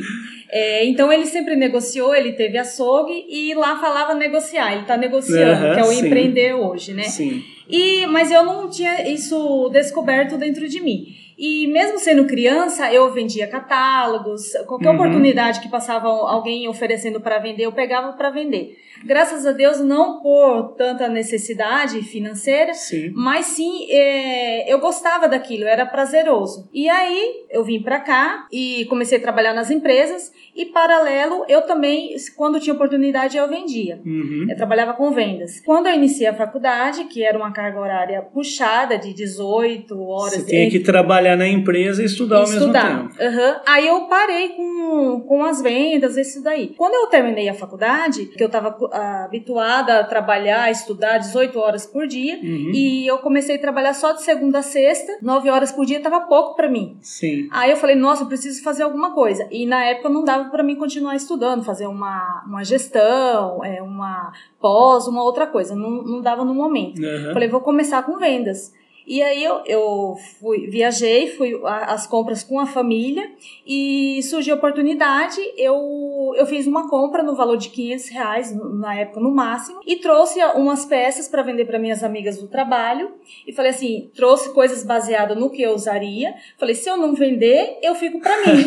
É, 0.53 0.85
então 0.85 1.13
ele 1.13 1.27
sempre 1.27 1.55
negociou, 1.55 2.15
ele 2.15 2.33
teve 2.33 2.59
açougue 2.59 3.25
e 3.29 3.55
lá 3.55 3.79
falava 3.79 4.15
negociar, 4.15 4.73
ele 4.73 4.83
está 4.83 4.97
negociando, 4.97 5.65
uhum, 5.65 5.75
que 5.75 5.81
é 5.81 5.85
o 5.85 5.87
sim. 5.87 6.07
empreender 6.07 6.55
hoje, 6.55 6.93
né? 6.93 7.05
Sim. 7.05 7.43
E, 7.69 8.05
mas 8.07 8.33
eu 8.33 8.45
não 8.45 8.69
tinha 8.69 9.09
isso 9.09 9.69
descoberto 9.73 10.37
dentro 10.37 10.69
de 10.69 10.81
mim. 10.81 11.07
E 11.39 11.69
mesmo 11.69 11.99
sendo 11.99 12.27
criança, 12.27 12.93
eu 12.93 13.11
vendia 13.13 13.47
catálogos, 13.47 14.53
qualquer 14.67 14.89
uhum. 14.89 14.97
oportunidade 14.97 15.61
que 15.61 15.69
passava 15.69 16.09
alguém 16.09 16.69
oferecendo 16.69 17.21
para 17.21 17.39
vender, 17.39 17.65
eu 17.65 17.73
pegava 17.73 18.13
para 18.13 18.29
vender. 18.29 18.77
Graças 19.05 19.47
a 19.47 19.53
Deus, 19.53 19.81
não 19.81 20.21
por 20.21 20.75
tanta 20.77 21.09
necessidade 21.09 22.03
financeira, 22.03 22.75
sim. 22.75 23.13
mas 23.15 23.47
sim 23.47 23.87
é, 23.91 24.73
eu 24.73 24.79
gostava 24.79 25.29
daquilo, 25.29 25.65
era 25.65 25.87
prazeroso. 25.87 26.69
E 26.73 26.89
aí 26.89 27.47
eu 27.51 27.65
vim 27.65 27.83
para 27.83 28.01
cá 28.01 28.47
e 28.53 28.85
comecei 28.87 29.19
a 29.19 29.21
trabalhar 29.21 29.55
nas 29.55 29.71
empresas 29.71 30.33
e 30.55 30.67
paralelo 30.67 31.45
eu 31.49 31.63
também, 31.63 32.15
quando 32.37 32.61
tinha 32.61 32.75
oportunidade, 32.75 33.37
eu 33.37 33.49
vendia. 33.49 34.01
Uhum. 34.05 34.47
Eu 34.49 34.57
trabalhava 34.57 34.93
com 34.95 35.11
vendas. 35.11 35.61
Quando 35.61 35.87
eu 35.87 35.95
iniciei 35.95 36.29
a 36.29 36.35
faculdade, 36.35 37.05
que 37.05 37.23
era 37.23 37.37
uma 37.37 37.53
carga 37.53 37.81
horária 37.81 38.23
puxada 38.23 38.99
de 38.99 39.13
18 39.13 40.01
horas, 40.01 40.35
você 40.35 40.47
tinha 40.47 40.71
que 40.71 40.81
trabalhar 40.81 41.37
na 41.37 41.49
empresa 41.49 42.03
e 42.03 42.07
estudar, 42.07 42.43
estudar. 42.45 42.87
ao 42.87 42.97
mesmo 43.05 43.11
tempo. 43.11 43.23
Uhum. 43.23 43.61
Aí 43.67 43.87
eu 43.87 44.03
parei 44.03 44.51
com, 44.51 45.21
com 45.27 45.45
as 45.45 45.63
vendas, 45.63 46.17
isso 46.17 46.43
daí. 46.43 46.75
Quando 46.77 46.95
eu 46.95 47.07
terminei 47.07 47.49
a 47.49 47.55
faculdade, 47.55 48.27
que 48.27 48.43
eu 48.43 48.47
estava 48.47 48.71
habituada 48.93 50.01
a 50.01 50.05
trabalhar, 50.05 50.65
a 50.65 50.71
estudar 50.71 51.19
18 51.19 51.59
horas 51.59 51.87
por 51.87 52.07
dia, 52.07 52.37
uhum. 52.37 52.73
e 52.75 53.07
eu 53.07 53.19
comecei 53.19 53.57
a 53.57 53.59
trabalhar 53.59 53.95
só 53.95 54.13
de 54.13 54.23
segunda 54.23 54.59
a 54.59 54.63
sexta, 54.63 55.19
9 55.23 55.51
horas 55.51 55.73
por 55.73 55.85
dia 55.87 55.99
estava 55.99 56.21
pouco 56.23 56.55
para 56.55 56.69
mim. 56.69 56.97
Sim. 57.01 57.49
Aí 57.51 57.71
eu 57.71 57.77
falei, 57.77 57.97
nossa, 57.97 58.23
eu 58.23 58.29
preciso 58.29 58.63
fazer 58.63 58.83
alguma 58.83 59.13
coisa. 59.13 59.47
E 59.51 59.67
na 59.67 59.85
época 59.85 60.09
não 60.09 60.25
dava 60.25 60.51
para 60.51 60.63
mim 60.63 60.77
continuar 60.77 61.17
estudando, 61.17 61.65
fazer 61.65 61.87
uma, 61.87 62.45
uma 62.47 62.65
gestão, 62.65 63.65
é, 63.65 63.83
uma 63.83 64.33
pós, 64.61 65.07
uma 65.07 65.23
outra 65.23 65.47
coisa. 65.47 65.75
Não, 65.75 66.03
não 66.03 66.21
dava 66.21 66.45
no 66.45 66.55
momento. 66.55 67.01
Uhum. 67.01 67.33
Falei, 67.33 67.49
vou 67.49 67.61
começar 67.61 68.03
com 68.03 68.19
vendas. 68.19 68.73
E 69.07 69.23
aí 69.23 69.43
eu, 69.43 69.63
eu 69.67 70.17
fui, 70.39 70.67
viajei, 70.69 71.29
fui 71.29 71.61
às 71.65 72.07
compras 72.07 72.43
com 72.43 72.59
a 72.59 72.67
família 72.67 73.29
e 73.67 74.23
surgiu 74.23 74.55
a 74.55 74.59
oportunidade, 74.59 75.41
eu, 75.57 76.35
eu 76.37 76.47
fiz 76.47 76.67
uma 76.67 76.89
compra 76.89 77.23
no 77.23 77.35
valor 77.35 77.57
de 77.57 77.69
500 77.71 78.09
reais, 78.09 78.57
na 78.79 78.95
época 78.95 79.21
no 79.21 79.35
máximo, 79.35 79.81
e 79.87 79.97
trouxe 79.97 80.41
umas 80.55 80.85
peças 80.85 81.29
para 81.29 81.43
vender 81.43 81.65
para 81.65 81.79
minhas 81.79 82.03
amigas 82.03 82.39
do 82.39 82.49
trabalho 82.49 83.13
e 83.47 83.53
falei 83.53 83.71
assim, 83.71 84.11
trouxe 84.15 84.53
coisas 84.53 84.85
baseadas 84.85 85.37
no 85.37 85.51
que 85.51 85.63
eu 85.63 85.73
usaria, 85.73 86.35
falei, 86.59 86.75
se 86.75 86.89
eu 86.89 86.97
não 86.97 87.15
vender, 87.15 87.79
eu 87.83 87.95
fico 87.95 88.21
para 88.21 88.37
mim. 88.39 88.65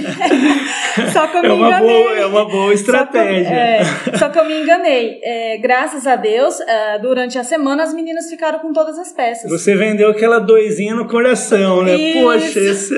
só 1.11 1.27
que 1.27 1.37
eu 1.37 1.41
me 1.41 1.47
é 1.49 1.53
uma 1.53 1.67
enganei. 1.67 2.03
Boa, 2.03 2.17
é 2.17 2.25
uma 2.25 2.45
boa 2.45 2.73
estratégia. 2.73 3.43
Só 3.43 4.03
que, 4.03 4.09
é, 4.09 4.17
só 4.17 4.29
que 4.29 4.39
eu 4.39 4.45
me 4.45 4.61
enganei. 4.61 5.19
É, 5.23 5.57
graças 5.57 6.07
a 6.07 6.15
Deus, 6.15 6.59
é, 6.61 6.99
durante 6.99 7.37
a 7.37 7.43
semana 7.43 7.83
as 7.83 7.93
meninas 7.93 8.29
ficaram 8.29 8.59
com 8.59 8.73
todas 8.73 8.97
as 8.97 9.11
peças. 9.11 9.49
Você 9.49 9.75
vendeu 9.75 10.09
aquela 10.09 10.32
aquela 10.33 10.39
doisinha 10.39 10.95
no 10.95 11.07
coração, 11.07 11.83
né? 11.83 11.95
Isso. 11.95 12.21
Poxa, 12.21 12.59
esse... 12.59 12.93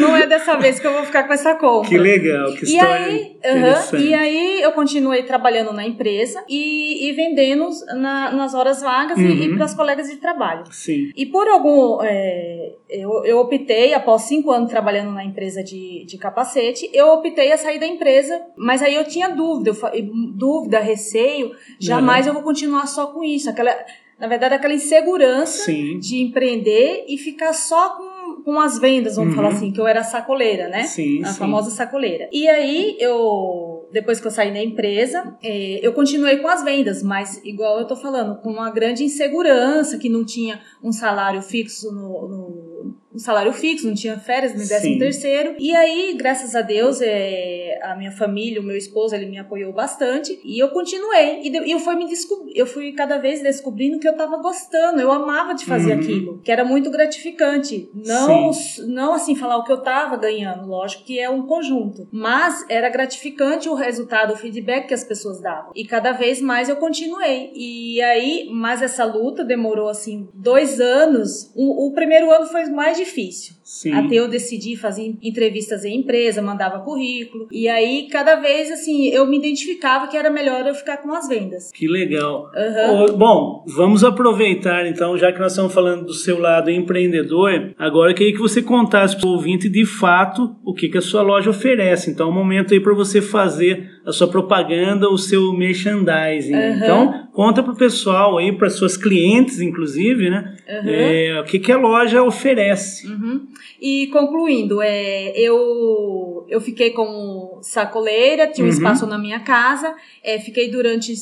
Não 0.00 0.16
é 0.16 0.26
dessa 0.26 0.56
vez 0.56 0.78
que 0.78 0.86
eu 0.86 0.92
vou 0.92 1.04
ficar 1.04 1.24
com 1.24 1.32
essa 1.32 1.54
compra. 1.54 1.88
Que 1.88 1.98
legal, 1.98 2.52
que 2.52 2.64
história 2.64 3.10
e 3.10 3.44
aí, 3.44 4.06
e 4.06 4.14
aí 4.14 4.62
eu 4.62 4.72
continuei 4.72 5.22
trabalhando 5.22 5.72
na 5.72 5.86
empresa 5.86 6.42
e, 6.48 7.08
e 7.08 7.12
vendendo 7.12 7.68
na, 7.96 8.32
nas 8.32 8.54
horas 8.54 8.80
vagas 8.82 9.18
uhum. 9.18 9.24
e, 9.24 9.46
e 9.46 9.54
para 9.54 9.64
as 9.64 9.74
colegas 9.74 10.08
de 10.08 10.16
trabalho. 10.16 10.64
Sim. 10.70 11.10
E 11.16 11.26
por 11.26 11.48
algum... 11.48 12.02
É, 12.02 12.72
eu, 12.88 13.24
eu 13.24 13.38
optei, 13.38 13.94
após 13.94 14.22
cinco 14.22 14.50
anos 14.50 14.68
trabalhando 14.68 15.12
na 15.12 15.24
empresa 15.24 15.62
de, 15.62 16.04
de 16.04 16.18
capacete, 16.18 16.90
eu 16.92 17.06
optei 17.08 17.52
a 17.52 17.56
sair 17.56 17.78
da 17.78 17.86
empresa, 17.86 18.40
mas 18.56 18.82
aí 18.82 18.96
eu 18.96 19.04
tinha 19.04 19.28
dúvida, 19.28 19.70
eu, 19.70 20.10
dúvida, 20.34 20.80
receio, 20.80 21.52
jamais 21.78 22.26
uhum. 22.26 22.30
eu 22.30 22.34
vou 22.34 22.42
continuar 22.42 22.86
só 22.86 23.06
com 23.06 23.22
isso. 23.22 23.48
Aquela 23.48 23.76
na 24.20 24.28
verdade, 24.28 24.54
aquela 24.54 24.74
insegurança 24.74 25.64
Sim. 25.64 25.98
de 25.98 26.18
empreender 26.22 27.04
e 27.08 27.16
ficar 27.16 27.52
só 27.52 27.96
com, 27.96 28.42
com 28.42 28.60
as 28.60 28.78
vendas, 28.78 29.16
vamos 29.16 29.30
Uhum. 29.30 29.36
falar 29.36 29.48
assim, 29.54 29.72
que 29.72 29.80
eu 29.80 29.86
era 29.86 30.02
sacoleira, 30.04 30.68
né? 30.68 30.82
Sim, 30.84 31.22
a 31.24 31.28
sim. 31.28 31.38
famosa 31.38 31.70
sacoleira. 31.70 32.28
E 32.30 32.46
aí, 32.48 32.96
eu, 33.00 33.88
depois 33.92 34.20
que 34.20 34.26
eu 34.26 34.30
saí 34.30 34.52
da 34.52 34.62
empresa, 34.62 35.36
eh, 35.42 35.80
eu 35.82 35.92
continuei 35.92 36.36
com 36.36 36.48
as 36.48 36.62
vendas, 36.62 37.02
mas 37.02 37.40
igual 37.44 37.78
eu 37.80 37.86
tô 37.86 37.96
falando, 37.96 38.40
com 38.42 38.50
uma 38.50 38.70
grande 38.70 39.02
insegurança, 39.04 39.98
que 39.98 40.08
não 40.08 40.24
tinha 40.24 40.60
um 40.82 40.92
salário 40.92 41.40
fixo 41.42 41.90
no, 41.92 42.28
no 42.28 42.94
um 43.14 43.18
salário 43.18 43.52
fixo, 43.52 43.86
não 43.86 43.94
tinha 43.94 44.18
férias, 44.18 44.52
me 44.52 44.58
décimo 44.66 44.92
Sim. 44.94 44.98
terceiro. 44.98 45.56
E 45.58 45.74
aí, 45.74 46.14
graças 46.16 46.54
a 46.54 46.62
Deus, 46.62 47.00
é, 47.02 47.78
a 47.82 47.94
minha 47.96 48.12
família, 48.12 48.60
o 48.60 48.64
meu 48.64 48.76
esposo, 48.76 49.14
ele 49.14 49.26
me 49.26 49.38
apoiou 49.38 49.72
bastante. 49.72 50.38
E 50.44 50.58
eu 50.58 50.68
continuei. 50.68 51.40
E 51.42 51.50
de- 51.50 51.64
e 51.66 51.72
eu 51.72 51.78
fui 51.80 51.96
me 51.96 52.10
eu 52.54 52.66
fui 52.66 52.92
cada 52.92 53.18
vez 53.18 53.42
descobrindo 53.42 53.98
que 53.98 54.08
eu 54.08 54.16
tava 54.16 54.36
gostando. 54.38 55.00
Eu 55.00 55.10
amava 55.10 55.54
de 55.54 55.64
fazer 55.64 55.94
Uhum. 55.94 56.00
aquilo, 56.00 56.38
que 56.42 56.50
era 56.52 56.64
muito 56.64 56.90
gratificante. 56.90 57.88
Não, 57.94 58.50
não 58.88 59.14
assim 59.14 59.34
falar 59.34 59.56
o 59.58 59.64
que 59.64 59.72
eu 59.72 59.82
tava 59.82 60.16
ganhando, 60.16 60.66
lógico 60.68 61.04
que 61.04 61.18
é 61.18 61.28
um 61.30 61.42
conjunto. 61.46 62.08
Mas 62.12 62.64
era 62.68 62.88
gratificante 62.88 63.68
o 63.68 63.74
resultado, 63.74 64.32
o 64.32 64.36
feedback 64.36 64.88
que 64.88 64.94
as 64.94 65.04
pessoas 65.04 65.40
davam. 65.40 65.72
E 65.74 65.84
cada 65.84 66.12
vez 66.12 66.40
mais 66.40 66.68
eu 66.68 66.76
continuei. 66.76 67.50
E 67.54 68.00
aí, 68.02 68.48
mas 68.52 68.82
essa 68.82 69.04
luta 69.04 69.44
demorou 69.44 69.88
assim 69.88 70.28
dois 70.34 70.80
anos. 70.80 71.50
O, 71.54 71.86
o 71.88 71.92
primeiro 71.92 72.30
ano 72.30 72.46
foi 72.46 72.64
mais 72.66 72.96
difícil. 73.04 73.54
Sim. 73.70 73.92
Até 73.92 74.16
eu 74.16 74.28
decidi 74.28 74.76
fazer 74.76 75.14
entrevistas 75.22 75.84
em 75.84 76.00
empresa, 76.00 76.42
mandava 76.42 76.80
currículo. 76.80 77.46
E 77.52 77.68
aí, 77.68 78.08
cada 78.10 78.34
vez, 78.36 78.70
assim, 78.70 79.08
eu 79.08 79.24
me 79.26 79.38
identificava 79.38 80.08
que 80.08 80.16
era 80.16 80.28
melhor 80.28 80.66
eu 80.66 80.74
ficar 80.74 80.96
com 80.96 81.12
as 81.12 81.28
vendas. 81.28 81.70
Que 81.72 81.86
legal. 81.86 82.50
Ô, 82.90 83.12
bom, 83.12 83.64
vamos 83.68 84.02
aproveitar 84.02 84.86
então, 84.86 85.16
já 85.16 85.32
que 85.32 85.38
nós 85.38 85.52
estamos 85.52 85.72
falando 85.72 86.06
do 86.06 86.12
seu 86.12 86.38
lado 86.38 86.68
empreendedor, 86.68 87.72
agora 87.78 88.10
eu 88.10 88.14
queria 88.14 88.32
que 88.32 88.40
você 88.40 88.60
contasse 88.60 89.16
para 89.16 89.28
o 89.28 89.32
ouvinte 89.32 89.68
de 89.68 89.86
fato 89.86 90.56
o 90.64 90.74
que, 90.74 90.88
que 90.88 90.98
a 90.98 91.02
sua 91.02 91.22
loja 91.22 91.50
oferece. 91.50 92.10
Então 92.10 92.26
é 92.26 92.30
o 92.30 92.34
momento 92.34 92.74
aí 92.74 92.80
para 92.80 92.94
você 92.94 93.22
fazer 93.22 93.99
a 94.04 94.12
sua 94.12 94.28
propaganda, 94.28 95.08
o 95.08 95.18
seu 95.18 95.52
merchandising. 95.52 96.54
Uhum. 96.54 96.76
Então, 96.76 97.28
conta 97.32 97.62
para 97.62 97.72
o 97.72 97.76
pessoal 97.76 98.38
aí, 98.38 98.50
para 98.52 98.70
suas 98.70 98.96
clientes, 98.96 99.60
inclusive, 99.60 100.30
né? 100.30 100.56
Uhum. 100.68 100.90
É, 100.90 101.40
o 101.40 101.44
que, 101.44 101.58
que 101.58 101.70
a 101.70 101.78
loja 101.78 102.22
oferece. 102.22 103.06
Uhum. 103.06 103.46
E 103.80 104.08
concluindo, 104.08 104.80
é, 104.82 105.30
eu, 105.38 106.46
eu 106.48 106.60
fiquei 106.60 106.90
como 106.90 107.58
sacoleira, 107.62 108.46
tinha 108.46 108.64
um 108.64 108.68
uhum. 108.68 108.74
espaço 108.74 109.06
na 109.06 109.18
minha 109.18 109.40
casa, 109.40 109.94
é, 110.22 110.38
fiquei 110.38 110.70
durante 110.70 111.14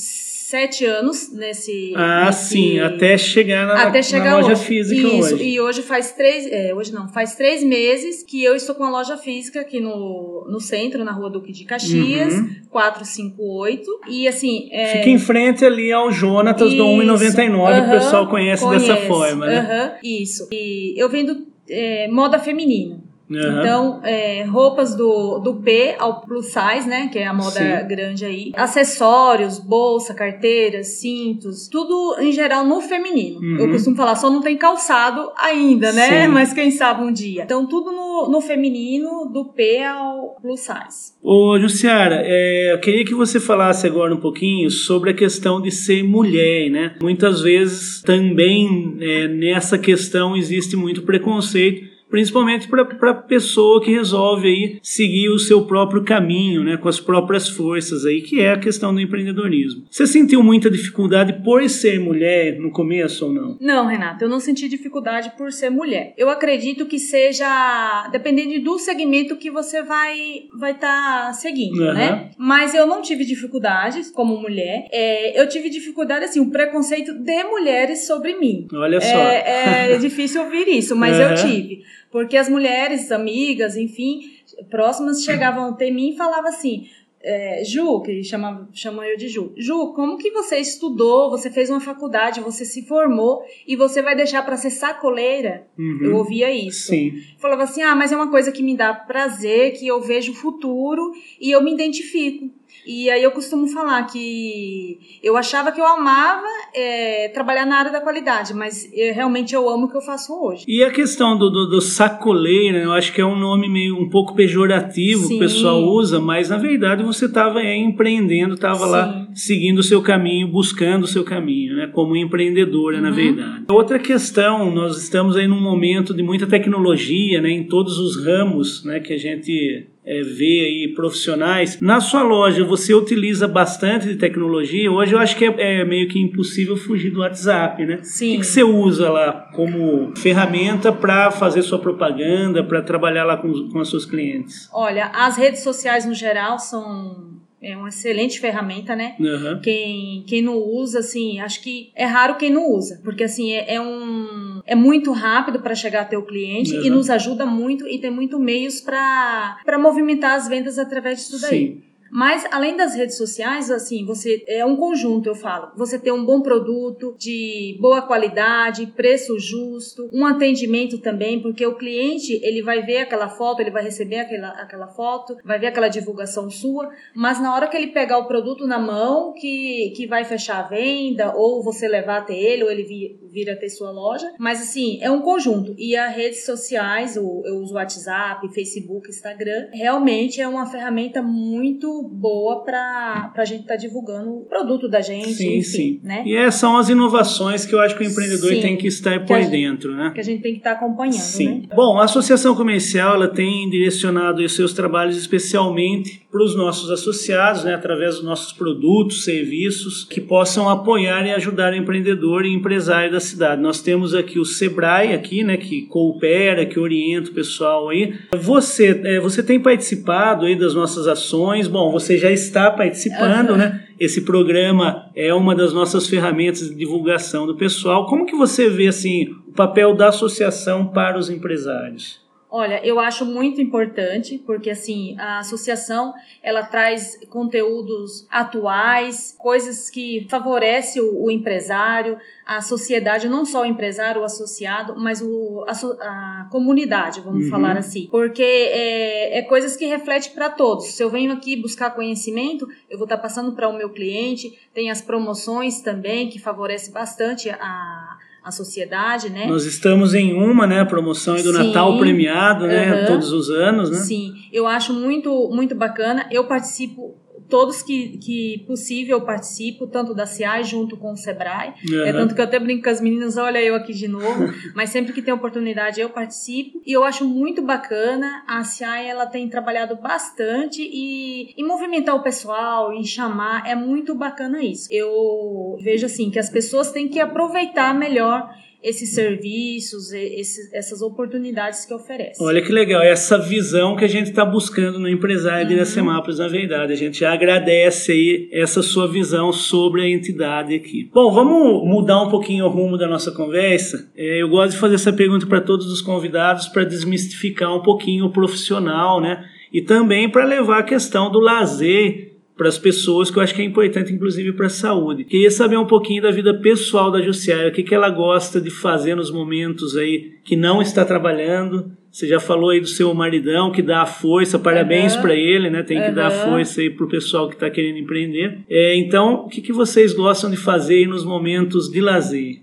sete 0.48 0.87
anos 0.87 1.30
nesse. 1.30 1.92
Ah, 1.94 2.26
nesse, 2.26 2.48
sim, 2.48 2.78
até 2.80 3.18
chegar 3.18 3.66
na, 3.66 3.82
até 3.82 4.02
chegar 4.02 4.30
na 4.30 4.37
loja 4.37 4.52
hoje. 4.52 4.64
física 4.64 5.06
Isso, 5.06 5.34
hoje. 5.34 5.44
E 5.44 5.61
hoje 5.61 5.82
faz 5.82 6.12
três. 6.12 6.50
É, 6.50 6.74
hoje 6.74 6.90
não, 6.90 7.06
faz 7.06 7.34
três 7.34 7.62
meses 7.62 8.22
que 8.22 8.42
eu 8.42 8.56
estou 8.56 8.74
com 8.74 8.82
a 8.84 8.88
loja 8.88 9.18
física 9.18 9.61
aqui 9.61 9.78
no, 9.78 10.46
no 10.48 10.58
centro, 10.58 11.04
na 11.04 11.12
rua 11.12 11.28
Duque 11.28 11.52
de 11.52 11.64
Caxias, 11.64 12.32
uhum. 12.32 12.48
458. 12.70 13.84
E 14.08 14.26
assim. 14.26 14.70
É... 14.72 14.98
Fica 14.98 15.11
em 15.11 15.18
frente 15.18 15.66
ali 15.66 15.92
ao 15.92 16.11
Jonatas 16.11 16.72
do 16.72 16.82
1,99, 16.82 17.50
uhum, 17.50 17.87
o 17.87 17.90
pessoal 17.90 18.26
conhece, 18.26 18.64
conhece 18.64 18.88
dessa 18.88 19.06
forma, 19.06 19.46
né? 19.46 19.61
Uhum, 19.61 19.98
isso. 20.02 20.48
E 20.50 20.94
eu 20.96 21.11
vendo 21.11 21.46
é, 21.68 22.08
moda 22.08 22.38
feminina. 22.38 23.08
Uhum. 23.31 23.61
Então, 23.61 24.01
é, 24.03 24.43
roupas 24.45 24.95
do, 24.95 25.38
do 25.38 25.57
P 25.57 25.95
ao 25.99 26.23
plus 26.23 26.47
size, 26.47 26.88
né? 26.88 27.09
Que 27.12 27.19
é 27.19 27.27
a 27.27 27.35
moda 27.35 27.51
Sim. 27.51 27.88
grande 27.88 28.25
aí. 28.25 28.53
Acessórios, 28.57 29.59
bolsa, 29.59 30.14
carteiras, 30.14 30.87
cintos, 31.01 31.69
tudo 31.69 32.17
em 32.21 32.33
geral 32.33 32.64
no 32.64 32.81
feminino. 32.81 33.38
Uhum. 33.41 33.59
Eu 33.59 33.71
costumo 33.71 33.97
falar, 33.97 34.17
só 34.17 34.31
não 34.31 34.41
tem 34.41 34.57
calçado 34.57 35.31
ainda, 35.37 35.93
né? 35.93 36.23
Sim. 36.23 36.29
Mas 36.29 36.53
quem 36.53 36.71
sabe 36.71 37.05
um 37.05 37.12
dia. 37.12 37.43
Então, 37.43 37.67
tudo 37.67 37.93
no, 37.93 38.29
no 38.31 38.41
feminino, 38.41 39.27
do 39.33 39.45
P 39.45 39.83
ao 39.83 40.37
plus 40.41 40.61
size. 40.61 41.12
Ô, 41.23 41.59
Jussiara, 41.59 42.23
é, 42.25 42.73
eu 42.73 42.81
queria 42.81 43.05
que 43.05 43.14
você 43.14 43.38
falasse 43.38 43.87
agora 43.87 44.14
um 44.14 44.21
pouquinho 44.21 44.71
sobre 44.71 45.11
a 45.11 45.14
questão 45.14 45.61
de 45.61 45.71
ser 45.71 46.03
mulher, 46.03 46.71
né? 46.71 46.95
Muitas 47.01 47.43
vezes 47.43 48.01
também 48.03 48.97
é, 49.01 49.29
nessa 49.29 49.79
questão 49.79 50.37
existe 50.37 50.77
muito 50.77 51.03
preconceito 51.03 51.97
principalmente 52.11 52.68
para 52.68 53.11
a 53.11 53.14
pessoa 53.14 53.83
que 53.83 53.90
resolve 53.90 54.49
aí 54.49 54.79
seguir 54.83 55.29
o 55.29 55.38
seu 55.38 55.64
próprio 55.66 56.03
caminho, 56.05 56.64
né, 56.64 56.77
com 56.77 56.88
as 56.88 57.01
próprias 57.01 57.49
forças 57.49 58.05
aí, 58.05 58.23
que 58.23 58.40
é 58.40 58.53
a 58.53 58.59
questão 58.59 58.94
do 58.94 59.01
empreendedorismo. 59.01 59.85
Você 59.90 60.07
sentiu 60.07 60.42
muita 60.42 60.71
dificuldade 60.71 61.42
por 61.44 61.68
ser 61.68 62.01
mulher 62.01 62.59
no 62.59 62.71
começo 62.71 63.27
ou 63.27 63.33
não? 63.33 63.57
Não, 63.61 63.87
Renato, 63.87 64.25
eu 64.25 64.29
não 64.29 64.40
senti 64.40 64.68
dificuldade 64.68 65.33
por 65.37 65.53
ser 65.53 65.71
mulher. 65.71 66.14
Eu 66.16 66.31
acredito 66.31 66.87
que 66.87 66.99
seja 66.99 68.09
dependendo 68.11 68.62
do 68.62 68.79
segmento 68.79 69.37
que 69.37 69.51
você 69.51 69.83
vai 69.83 70.44
vai 70.59 70.73
estar 70.73 71.27
tá 71.27 71.33
seguindo, 71.33 71.81
uhum. 71.81 71.94
né? 71.94 72.31
Mas 72.38 72.75
eu 72.75 72.87
não 72.87 73.03
tive 73.03 73.25
dificuldades 73.25 74.11
como 74.11 74.37
mulher. 74.37 74.87
É, 74.90 75.40
eu 75.40 75.49
tive 75.49 75.68
dificuldade 75.68 76.25
assim, 76.25 76.40
o 76.40 76.51
preconceito 76.51 77.12
de 77.14 77.44
mulheres 77.44 78.07
sobre 78.07 78.37
mim. 78.37 78.66
Olha 78.73 79.01
só. 79.01 79.07
É, 79.07 79.92
é 79.92 79.99
difícil 79.99 80.42
ouvir 80.42 80.68
isso, 80.68 80.97
mas 80.97 81.16
uhum. 81.16 81.23
eu 81.23 81.35
tive. 81.35 81.83
Porque 82.11 82.37
as 82.37 82.49
mulheres, 82.49 83.12
amigas, 83.12 83.77
enfim, 83.77 84.23
próximas 84.71 85.23
chegavam 85.23 85.71
até 85.71 85.90
mim 85.90 86.11
e 86.11 86.16
falavam 86.16 86.49
assim: 86.49 86.88
é, 87.21 87.64
Ju, 87.64 88.01
que 88.01 88.23
chama, 88.23 88.68
chama 88.73 89.07
eu 89.07 89.16
de 89.16 89.29
Ju. 89.29 89.53
Ju, 89.57 89.92
como 89.92 90.16
que 90.16 90.31
você 90.31 90.59
estudou, 90.59 91.31
você 91.31 91.51
fez 91.51 91.68
uma 91.68 91.81
faculdade, 91.81 92.40
você 92.40 92.64
se 92.64 92.83
formou 92.87 93.42
e 93.66 93.75
você 93.75 94.01
vai 94.01 94.14
deixar 94.14 94.42
para 94.44 94.57
ser 94.57 94.71
sacoleira? 94.71 95.66
Uhum. 95.77 95.99
Eu 96.03 96.16
ouvia 96.16 96.51
isso. 96.51 96.88
Sim. 96.88 97.23
Falava 97.38 97.64
assim: 97.64 97.83
ah, 97.83 97.94
mas 97.94 98.12
é 98.12 98.16
uma 98.16 98.31
coisa 98.31 98.53
que 98.53 98.62
me 98.62 98.77
dá 98.77 98.94
prazer, 98.94 99.73
que 99.73 99.87
eu 99.87 100.01
vejo 100.01 100.33
o 100.33 100.37
futuro 100.37 101.12
e 101.40 101.51
eu 101.51 101.62
me 101.62 101.73
identifico. 101.73 102.51
E 102.88 103.11
aí 103.11 103.22
eu 103.22 103.31
costumo 103.33 103.68
falar 103.68 104.03
que 104.05 104.98
eu 105.22 105.37
achava 105.37 105.70
que 105.70 105.79
eu 105.79 105.87
amava 105.87 106.46
é, 106.74 107.29
trabalhar 107.29 107.66
na 107.66 107.77
área 107.77 107.92
da 107.92 108.01
qualidade, 108.01 108.55
mas 108.55 108.90
eu, 108.94 109.12
realmente 109.12 109.55
eu 109.55 109.68
amo 109.68 109.85
o 109.85 109.90
que 109.90 109.96
eu 109.98 110.01
faço 110.01 110.33
hoje. 110.33 110.64
E 110.66 110.83
a 110.83 110.90
questão 110.90 111.37
do, 111.37 111.51
do, 111.51 111.66
do 111.66 111.81
sacoleira, 111.83 112.79
eu 112.79 112.92
acho 112.92 113.12
que 113.12 113.20
é 113.20 113.27
um 113.27 113.38
nome 113.38 113.68
meio 113.68 113.94
um 113.94 114.09
pouco 114.09 114.35
pejorativo 114.35 115.24
Sim. 115.24 115.29
que 115.29 115.35
o 115.35 115.38
pessoal 115.38 115.83
usa, 115.83 116.18
mas 116.18 116.48
na 116.48 116.57
verdade 116.57 117.03
você 117.03 117.27
estava 117.27 117.62
empreendendo, 117.62 118.55
estava 118.55 118.87
lá 118.87 119.29
seguindo 119.35 119.81
o 119.81 119.83
seu 119.83 120.01
caminho, 120.01 120.48
buscando 120.48 121.05
o 121.05 121.09
seu 121.09 121.24
caminho, 121.24 121.77
né, 121.77 121.88
como 121.88 122.16
empreendedora, 122.16 122.96
uhum. 122.96 123.03
na 123.03 123.11
verdade. 123.11 123.64
Outra 123.68 123.98
questão, 123.98 124.70
nós 124.74 124.96
estamos 124.96 125.37
aí 125.37 125.46
num 125.46 125.61
momento 125.61 126.14
de 126.14 126.22
muita 126.22 126.46
tecnologia, 126.46 127.42
né, 127.42 127.51
em 127.51 127.64
todos 127.64 127.98
os 127.98 128.24
ramos, 128.24 128.83
né, 128.83 128.98
que 128.98 129.12
a 129.12 129.18
gente 129.18 129.87
é, 130.09 130.23
ver 130.23 130.64
aí 130.64 130.88
profissionais. 130.94 131.79
Na 131.83 132.01
sua 132.01 132.23
loja, 132.23 132.64
você 132.64 132.94
utiliza 132.94 133.47
bastante 133.47 134.07
de 134.07 134.16
tecnologia. 134.16 134.90
Hoje 134.90 135.12
eu 135.12 135.18
acho 135.18 135.37
que 135.37 135.44
é, 135.44 135.81
é 135.81 135.85
meio 135.85 136.09
que 136.09 136.18
impossível 136.18 136.79
fugir 136.79 137.11
do 137.11 137.21
WhatsApp, 137.21 137.85
né? 137.85 137.99
Sim. 138.03 138.37
O 138.37 138.40
que, 138.40 138.47
você 138.47 138.62
usa 138.62 139.11
lá 139.11 139.51
como 139.53 140.16
ferramenta 140.16 140.90
para 140.90 141.31
fazer 141.31 141.61
sua 141.61 141.79
propaganda, 141.79 142.64
para 142.64 142.81
trabalhar 142.81 143.25
lá 143.25 143.37
com, 143.37 143.68
com 143.68 143.81
os 143.81 143.90
seus 143.90 144.07
clientes? 144.07 144.71
Olha, 144.73 145.11
as 145.14 145.37
redes 145.37 145.62
sociais 145.62 146.07
no 146.07 146.14
geral 146.14 146.59
são 146.59 147.38
é 147.61 147.77
uma 147.77 147.88
excelente 147.88 148.38
ferramenta, 148.38 148.94
né? 148.94 149.16
Uhum. 149.18 149.61
Quem, 149.61 150.25
quem 150.27 150.42
não 150.42 150.57
usa, 150.57 151.01
assim, 151.01 151.40
acho 151.40 151.61
que 151.62 151.90
é 151.94 152.05
raro 152.05 152.37
quem 152.37 152.51
não 152.51 152.71
usa, 152.71 153.01
porque 153.03 153.25
assim 153.25 153.53
é, 153.53 153.75
é 153.75 153.81
um 153.81 154.61
é 154.64 154.75
muito 154.75 155.12
rápido 155.12 155.61
para 155.61 155.75
chegar 155.75 156.03
até 156.03 156.16
o 156.16 156.23
cliente 156.23 156.75
uhum. 156.75 156.85
e 156.85 156.90
nos 156.90 157.11
ajuda 157.11 157.47
muito 157.47 157.88
e 157.88 157.99
tem 157.99 158.11
muito 158.11 158.38
meios 158.38 158.81
para 158.81 159.59
para 159.64 159.79
movimentar 159.79 160.37
as 160.37 160.47
vendas 160.49 160.79
através 160.79 161.18
disso 161.18 161.40
daí. 161.40 161.59
Sim. 161.59 161.88
Mas 162.11 162.47
além 162.51 162.77
das 162.77 162.94
redes 162.94 163.16
sociais, 163.16 163.71
assim, 163.71 164.05
você 164.05 164.44
é 164.49 164.64
um 164.64 164.77
conjunto, 164.77 165.29
eu 165.29 165.35
falo. 165.35 165.73
Você 165.77 165.99
ter 165.99 166.12
um 166.12 166.25
bom 166.25 166.40
produto 166.40 167.14
de 167.18 167.77
boa 167.81 168.03
qualidade, 168.03 168.87
preço 168.87 169.38
justo, 169.38 170.09
um 170.12 170.25
atendimento 170.27 170.99
também, 170.99 171.40
porque 171.40 171.66
o 171.66 171.77
cliente, 171.77 172.40
ele 172.42 172.62
vai 172.62 172.83
ver 172.83 172.99
aquela 172.99 173.29
foto, 173.29 173.61
ele 173.61 173.71
vai 173.71 173.83
receber 173.83 174.21
aquela, 174.21 174.49
aquela 174.51 174.88
foto, 174.88 175.37
vai 175.44 175.59
ver 175.59 175.68
aquela 175.68 175.88
divulgação 175.88 176.51
sua, 176.51 176.90
mas 177.14 177.40
na 177.40 177.55
hora 177.55 177.66
que 177.66 177.77
ele 177.77 177.88
pegar 177.88 178.18
o 178.18 178.27
produto 178.27 178.66
na 178.66 178.79
mão, 178.79 179.33
que, 179.33 179.92
que 179.97 180.07
vai 180.07 180.25
fechar 180.25 180.61
a 180.61 180.68
venda, 180.68 181.35
ou 181.35 181.62
você 181.62 181.88
levar 181.88 182.18
até 182.18 182.35
ele, 182.35 182.64
ou 182.64 182.71
ele 182.71 182.85
vir, 182.85 183.21
vir 183.31 183.51
até 183.51 183.68
sua 183.68 183.90
loja. 183.90 184.33
Mas 184.38 184.61
assim, 184.61 184.99
é 185.03 185.11
um 185.11 185.21
conjunto. 185.21 185.75
E 185.79 185.97
as 185.97 186.14
redes 186.14 186.44
sociais, 186.44 187.16
eu 187.16 187.59
uso 187.61 187.75
WhatsApp, 187.75 188.49
Facebook, 188.53 189.09
Instagram, 189.09 189.68
realmente 189.73 190.40
é 190.40 190.49
uma 190.49 190.66
ferramenta 190.66 191.23
muito 191.23 191.97
boa 192.02 192.64
para 192.64 193.32
a 193.34 193.44
gente 193.44 193.62
estar 193.62 193.74
tá 193.74 193.80
divulgando 193.80 194.30
o 194.30 194.44
produto 194.44 194.88
da 194.88 195.00
gente, 195.00 195.32
sim, 195.34 195.58
enfim, 195.58 195.62
sim. 195.62 196.00
né? 196.02 196.22
E 196.26 196.37
é, 196.37 196.50
são 196.50 196.76
as 196.76 196.88
inovações 196.88 197.64
que 197.64 197.74
eu 197.74 197.80
acho 197.80 197.96
que 197.96 198.04
o 198.04 198.06
empreendedor 198.06 198.52
sim, 198.54 198.61
tem 198.61 198.76
que 198.76 198.87
estar 198.87 199.24
por 199.24 199.37
aí 199.37 199.46
dentro, 199.46 199.94
né? 199.94 200.11
Que 200.14 200.20
a 200.20 200.24
gente 200.24 200.42
tem 200.42 200.52
que 200.52 200.58
estar 200.58 200.74
tá 200.74 200.76
acompanhando, 200.76 201.14
sim. 201.14 201.61
Né? 201.61 201.68
Bom, 201.74 201.98
a 201.98 202.04
associação 202.04 202.54
comercial 202.54 203.14
ela 203.14 203.28
tem 203.28 203.68
direcionado 203.70 204.42
os 204.42 204.54
seus 204.54 204.72
trabalhos 204.72 205.16
especialmente 205.16 206.22
para 206.30 206.42
os 206.42 206.54
nossos 206.54 206.90
associados, 206.90 207.64
né, 207.64 207.74
através 207.74 208.16
dos 208.16 208.24
nossos 208.24 208.52
produtos, 208.52 209.24
serviços 209.24 210.04
que 210.04 210.20
possam 210.20 210.68
apoiar 210.68 211.26
e 211.26 211.30
ajudar 211.32 211.72
o 211.72 211.76
empreendedor 211.76 212.44
e 212.44 212.52
empresário 212.52 213.11
da 213.11 213.20
cidade. 213.20 213.62
Nós 213.62 213.80
temos 213.80 214.14
aqui 214.14 214.38
o 214.38 214.44
Sebrae 214.44 215.14
aqui, 215.14 215.42
né, 215.42 215.56
que 215.56 215.82
coopera, 215.82 216.66
que 216.66 216.78
orienta 216.78 217.30
o 217.30 217.34
pessoal 217.34 217.88
aí. 217.88 218.14
Você, 218.37 219.00
é, 219.04 219.18
você 219.18 219.42
tem 219.42 219.58
participado 219.58 220.44
aí 220.44 220.54
das 220.54 220.74
nossas 220.74 221.06
ações? 221.06 221.66
Bom, 221.66 221.88
você 221.90 222.16
já 222.16 222.31
está 222.31 222.70
participando, 222.70 223.51
uhum. 223.51 223.57
né? 223.57 223.85
Esse 223.98 224.22
programa 224.22 225.11
é 225.14 225.33
uma 225.35 225.55
das 225.55 225.72
nossas 225.72 226.07
ferramentas 226.07 226.68
de 226.68 226.74
divulgação 226.74 227.46
do 227.46 227.57
pessoal. 227.57 228.07
Como 228.07 228.27
que 228.27 228.37
você 228.37 228.68
vê 228.70 228.88
assim 228.88 229.29
o 229.46 229.53
papel 229.53 229.94
da 229.94 230.09
associação 230.09 230.87
para 230.87 231.18
os 231.18 231.29
empresários? 231.29 232.28
Olha, 232.50 232.80
eu 232.82 232.98
acho 232.98 233.26
muito 233.26 233.61
importante, 233.61 234.38
porque 234.38 234.70
assim, 234.70 235.14
a 235.18 235.40
associação, 235.40 236.14
ela 236.42 236.62
traz 236.62 237.20
conteúdos 237.28 238.26
atuais, 238.30 239.37
coisas 239.38 239.90
que 239.90 240.26
favorecem 240.30 241.02
o, 241.02 241.24
o 241.24 241.30
empresário, 241.30 242.18
a 242.46 242.62
sociedade, 242.62 243.28
não 243.28 243.44
só 243.44 243.62
o 243.62 243.66
empresário, 243.66 244.22
o 244.22 244.24
associado, 244.24 244.94
mas 244.96 245.20
o, 245.20 245.62
a, 245.68 245.72
a 245.72 246.48
comunidade, 246.50 247.20
vamos 247.20 247.44
uhum. 247.44 247.50
falar 247.50 247.76
assim. 247.76 248.08
Porque 248.11 248.42
é, 248.42 249.38
é 249.40 249.42
coisas 249.42 249.76
que 249.76 249.84
refletem 249.84 250.32
para 250.32 250.48
todos. 250.48 250.87
Se 250.87 251.02
eu 251.02 251.11
venho 251.11 251.32
aqui 251.32 251.54
buscar 251.54 251.90
conhecimento, 251.90 252.66
eu 252.88 252.96
vou 252.96 253.04
estar 253.04 253.18
tá 253.18 253.22
passando 253.22 253.52
para 253.52 253.68
o 253.68 253.76
meu 253.76 253.90
cliente, 253.90 254.58
tem 254.72 254.90
as 254.90 255.02
promoções 255.02 255.82
também, 255.82 256.30
que 256.30 256.38
favorecem 256.38 256.94
bastante 256.94 257.50
a 257.50 258.18
a 258.48 258.50
sociedade, 258.50 259.28
né? 259.30 259.46
Nós 259.46 259.64
estamos 259.64 260.14
em 260.14 260.32
uma, 260.32 260.66
né, 260.66 260.84
promoção 260.84 261.37
do 261.37 261.52
Sim, 261.52 261.52
Natal 261.52 261.98
premiado, 261.98 262.66
né, 262.66 263.04
todos 263.04 263.30
os 263.30 263.50
anos, 263.50 263.90
né? 263.90 263.98
Sim, 263.98 264.32
eu 264.52 264.66
acho 264.66 264.92
muito 264.92 265.50
muito 265.52 265.74
bacana. 265.74 266.26
Eu 266.30 266.44
participo 266.44 267.14
todos 267.48 267.82
que, 267.82 268.18
que 268.18 268.64
possível 268.66 269.20
participo, 269.22 269.87
tanto 269.87 270.14
da 270.14 270.26
CIAI 270.26 270.64
junto 270.64 270.96
com 270.96 271.12
o 271.12 271.16
Sebrae. 271.16 271.74
Uhum. 271.88 272.04
É 272.04 272.12
tanto 272.12 272.34
que 272.34 272.40
eu 272.40 272.44
até 272.44 272.58
brinco 272.58 272.84
com 272.84 272.90
as 272.90 273.00
meninas, 273.00 273.37
olha 273.37 273.61
eu 273.61 273.74
aqui 273.74 273.92
de 273.92 274.06
novo, 274.06 274.52
mas 274.74 274.90
sempre 274.90 275.12
que 275.12 275.22
tem 275.22 275.32
oportunidade 275.32 276.00
eu 276.00 276.11
participo. 276.11 276.80
E 276.87 276.92
eu 276.92 277.04
acho 277.04 277.24
muito 277.24 277.62
bacana, 277.62 278.44
a 278.46 278.62
CIAI 278.64 279.08
ela 279.08 279.26
tem 279.26 279.48
trabalhado 279.48 279.96
bastante 279.96 280.82
e 280.82 281.54
em 281.56 281.66
movimentar 281.66 282.14
o 282.14 282.22
pessoal, 282.22 282.92
em 282.92 283.04
chamar, 283.04 283.66
é 283.66 283.74
muito 283.74 284.14
bacana 284.14 284.62
isso. 284.62 284.88
Eu 284.90 285.76
vejo 285.80 286.06
assim 286.06 286.30
que 286.30 286.38
as 286.38 286.50
pessoas 286.50 286.90
têm 286.90 287.08
que 287.08 287.20
aproveitar 287.20 287.94
melhor 287.94 288.48
esses 288.83 289.11
serviços, 289.11 290.12
esses, 290.12 290.73
essas 290.73 291.03
oportunidades 291.03 291.85
que 291.85 291.93
oferece. 291.93 292.43
Olha 292.43 292.62
que 292.62 292.71
legal, 292.71 293.03
essa 293.03 293.37
visão 293.37 293.97
que 293.97 294.05
a 294.05 294.09
gente 294.09 294.31
está 294.31 294.45
buscando 294.45 295.01
no 295.01 295.09
empresário 295.09 295.62
uhum. 295.62 295.69
de 295.69 295.75
Iracemápolis, 295.75 296.38
na 296.38 296.47
verdade. 296.47 296.93
A 296.93 296.97
gente 296.97 297.25
agradece 297.25 298.12
aí 298.12 298.49
essa 298.53 298.81
sua 298.81 299.09
visão 299.09 299.53
sobre 299.53 300.03
a 300.03 300.09
entidade 300.09 300.75
aqui. 300.75 301.11
Bom, 301.12 301.33
vamos 301.33 301.88
mudar 301.88 302.23
um 302.23 302.31
pouquinho 302.31 302.67
o 302.67 302.69
rumo 302.69 302.97
da 302.97 303.09
nossa 303.09 303.33
conversa. 303.33 304.11
É, 304.17 304.43
eu 304.43 304.49
gosto 304.49 304.73
de 304.73 304.79
fazer 304.79 304.95
essa 304.95 305.12
pergunta 305.12 305.47
para 305.47 305.61
todos 305.61 305.91
os 305.91 306.01
convidados 306.01 306.69
para 306.69 306.85
desmistificar 306.85 307.75
um 307.75 307.83
pouquinho 307.83 308.27
o 308.27 308.33
profissional, 308.33 309.21
né? 309.21 309.45
E 309.73 309.83
também 309.83 310.31
para 310.31 310.45
levar 310.45 310.79
a 310.79 310.83
questão 310.83 311.31
do 311.31 311.41
lazer 311.41 312.28
para 312.59 312.68
as 312.68 312.77
pessoas, 312.77 313.31
que 313.31 313.38
eu 313.38 313.42
acho 313.42 313.55
que 313.55 313.62
é 313.62 313.64
importante, 313.64 314.12
inclusive, 314.12 314.53
para 314.53 314.66
a 314.66 314.71
saúde. 314.71 315.25
Queria 315.25 315.51
saber 315.51 315.79
um 315.79 315.87
pouquinho 315.87 316.21
da 316.21 316.33
vida 316.33 316.53
pessoal 316.53 317.11
da 317.11 317.23
Jussiara, 317.23 317.68
o 317.68 317.73
que, 317.73 317.85
que 317.85 317.94
ela 317.94 318.11
gosta 318.11 318.61
de 318.61 318.68
fazer 318.68 319.14
nos 319.14 319.31
momentos 319.31 319.97
aí 319.97 320.33
que 320.44 320.57
não 320.57 320.83
está 320.83 321.05
trabalhando, 321.05 321.92
você 322.11 322.27
já 322.27 322.40
falou 322.40 322.71
aí 322.71 322.81
do 322.81 322.87
seu 322.88 323.12
maridão 323.14 323.71
que 323.71 323.83
dá 323.83 324.03
a 324.03 324.07
força, 324.07 324.59
parabéns 324.59 325.14
uhum. 325.14 325.23
para 325.23 325.35
ele, 325.35 325.71
né? 325.71 325.83
Tem 325.83 326.01
que 326.01 326.09
uhum. 326.09 326.14
dar 326.14 326.27
a 326.27 326.31
força 326.31 326.81
aí 326.81 326.90
pro 326.90 327.07
pessoal 327.07 327.49
que 327.49 327.55
está 327.55 327.71
querendo 327.71 327.99
empreender. 327.99 328.59
É, 328.68 328.97
então, 328.97 329.44
o 329.44 329.49
que, 329.49 329.61
que 329.61 329.73
vocês 329.73 330.12
gostam 330.12 330.51
de 330.51 330.57
fazer 330.57 331.07
nos 331.07 331.25
momentos 331.25 331.88
de 331.88 332.01
lazer? 332.01 332.57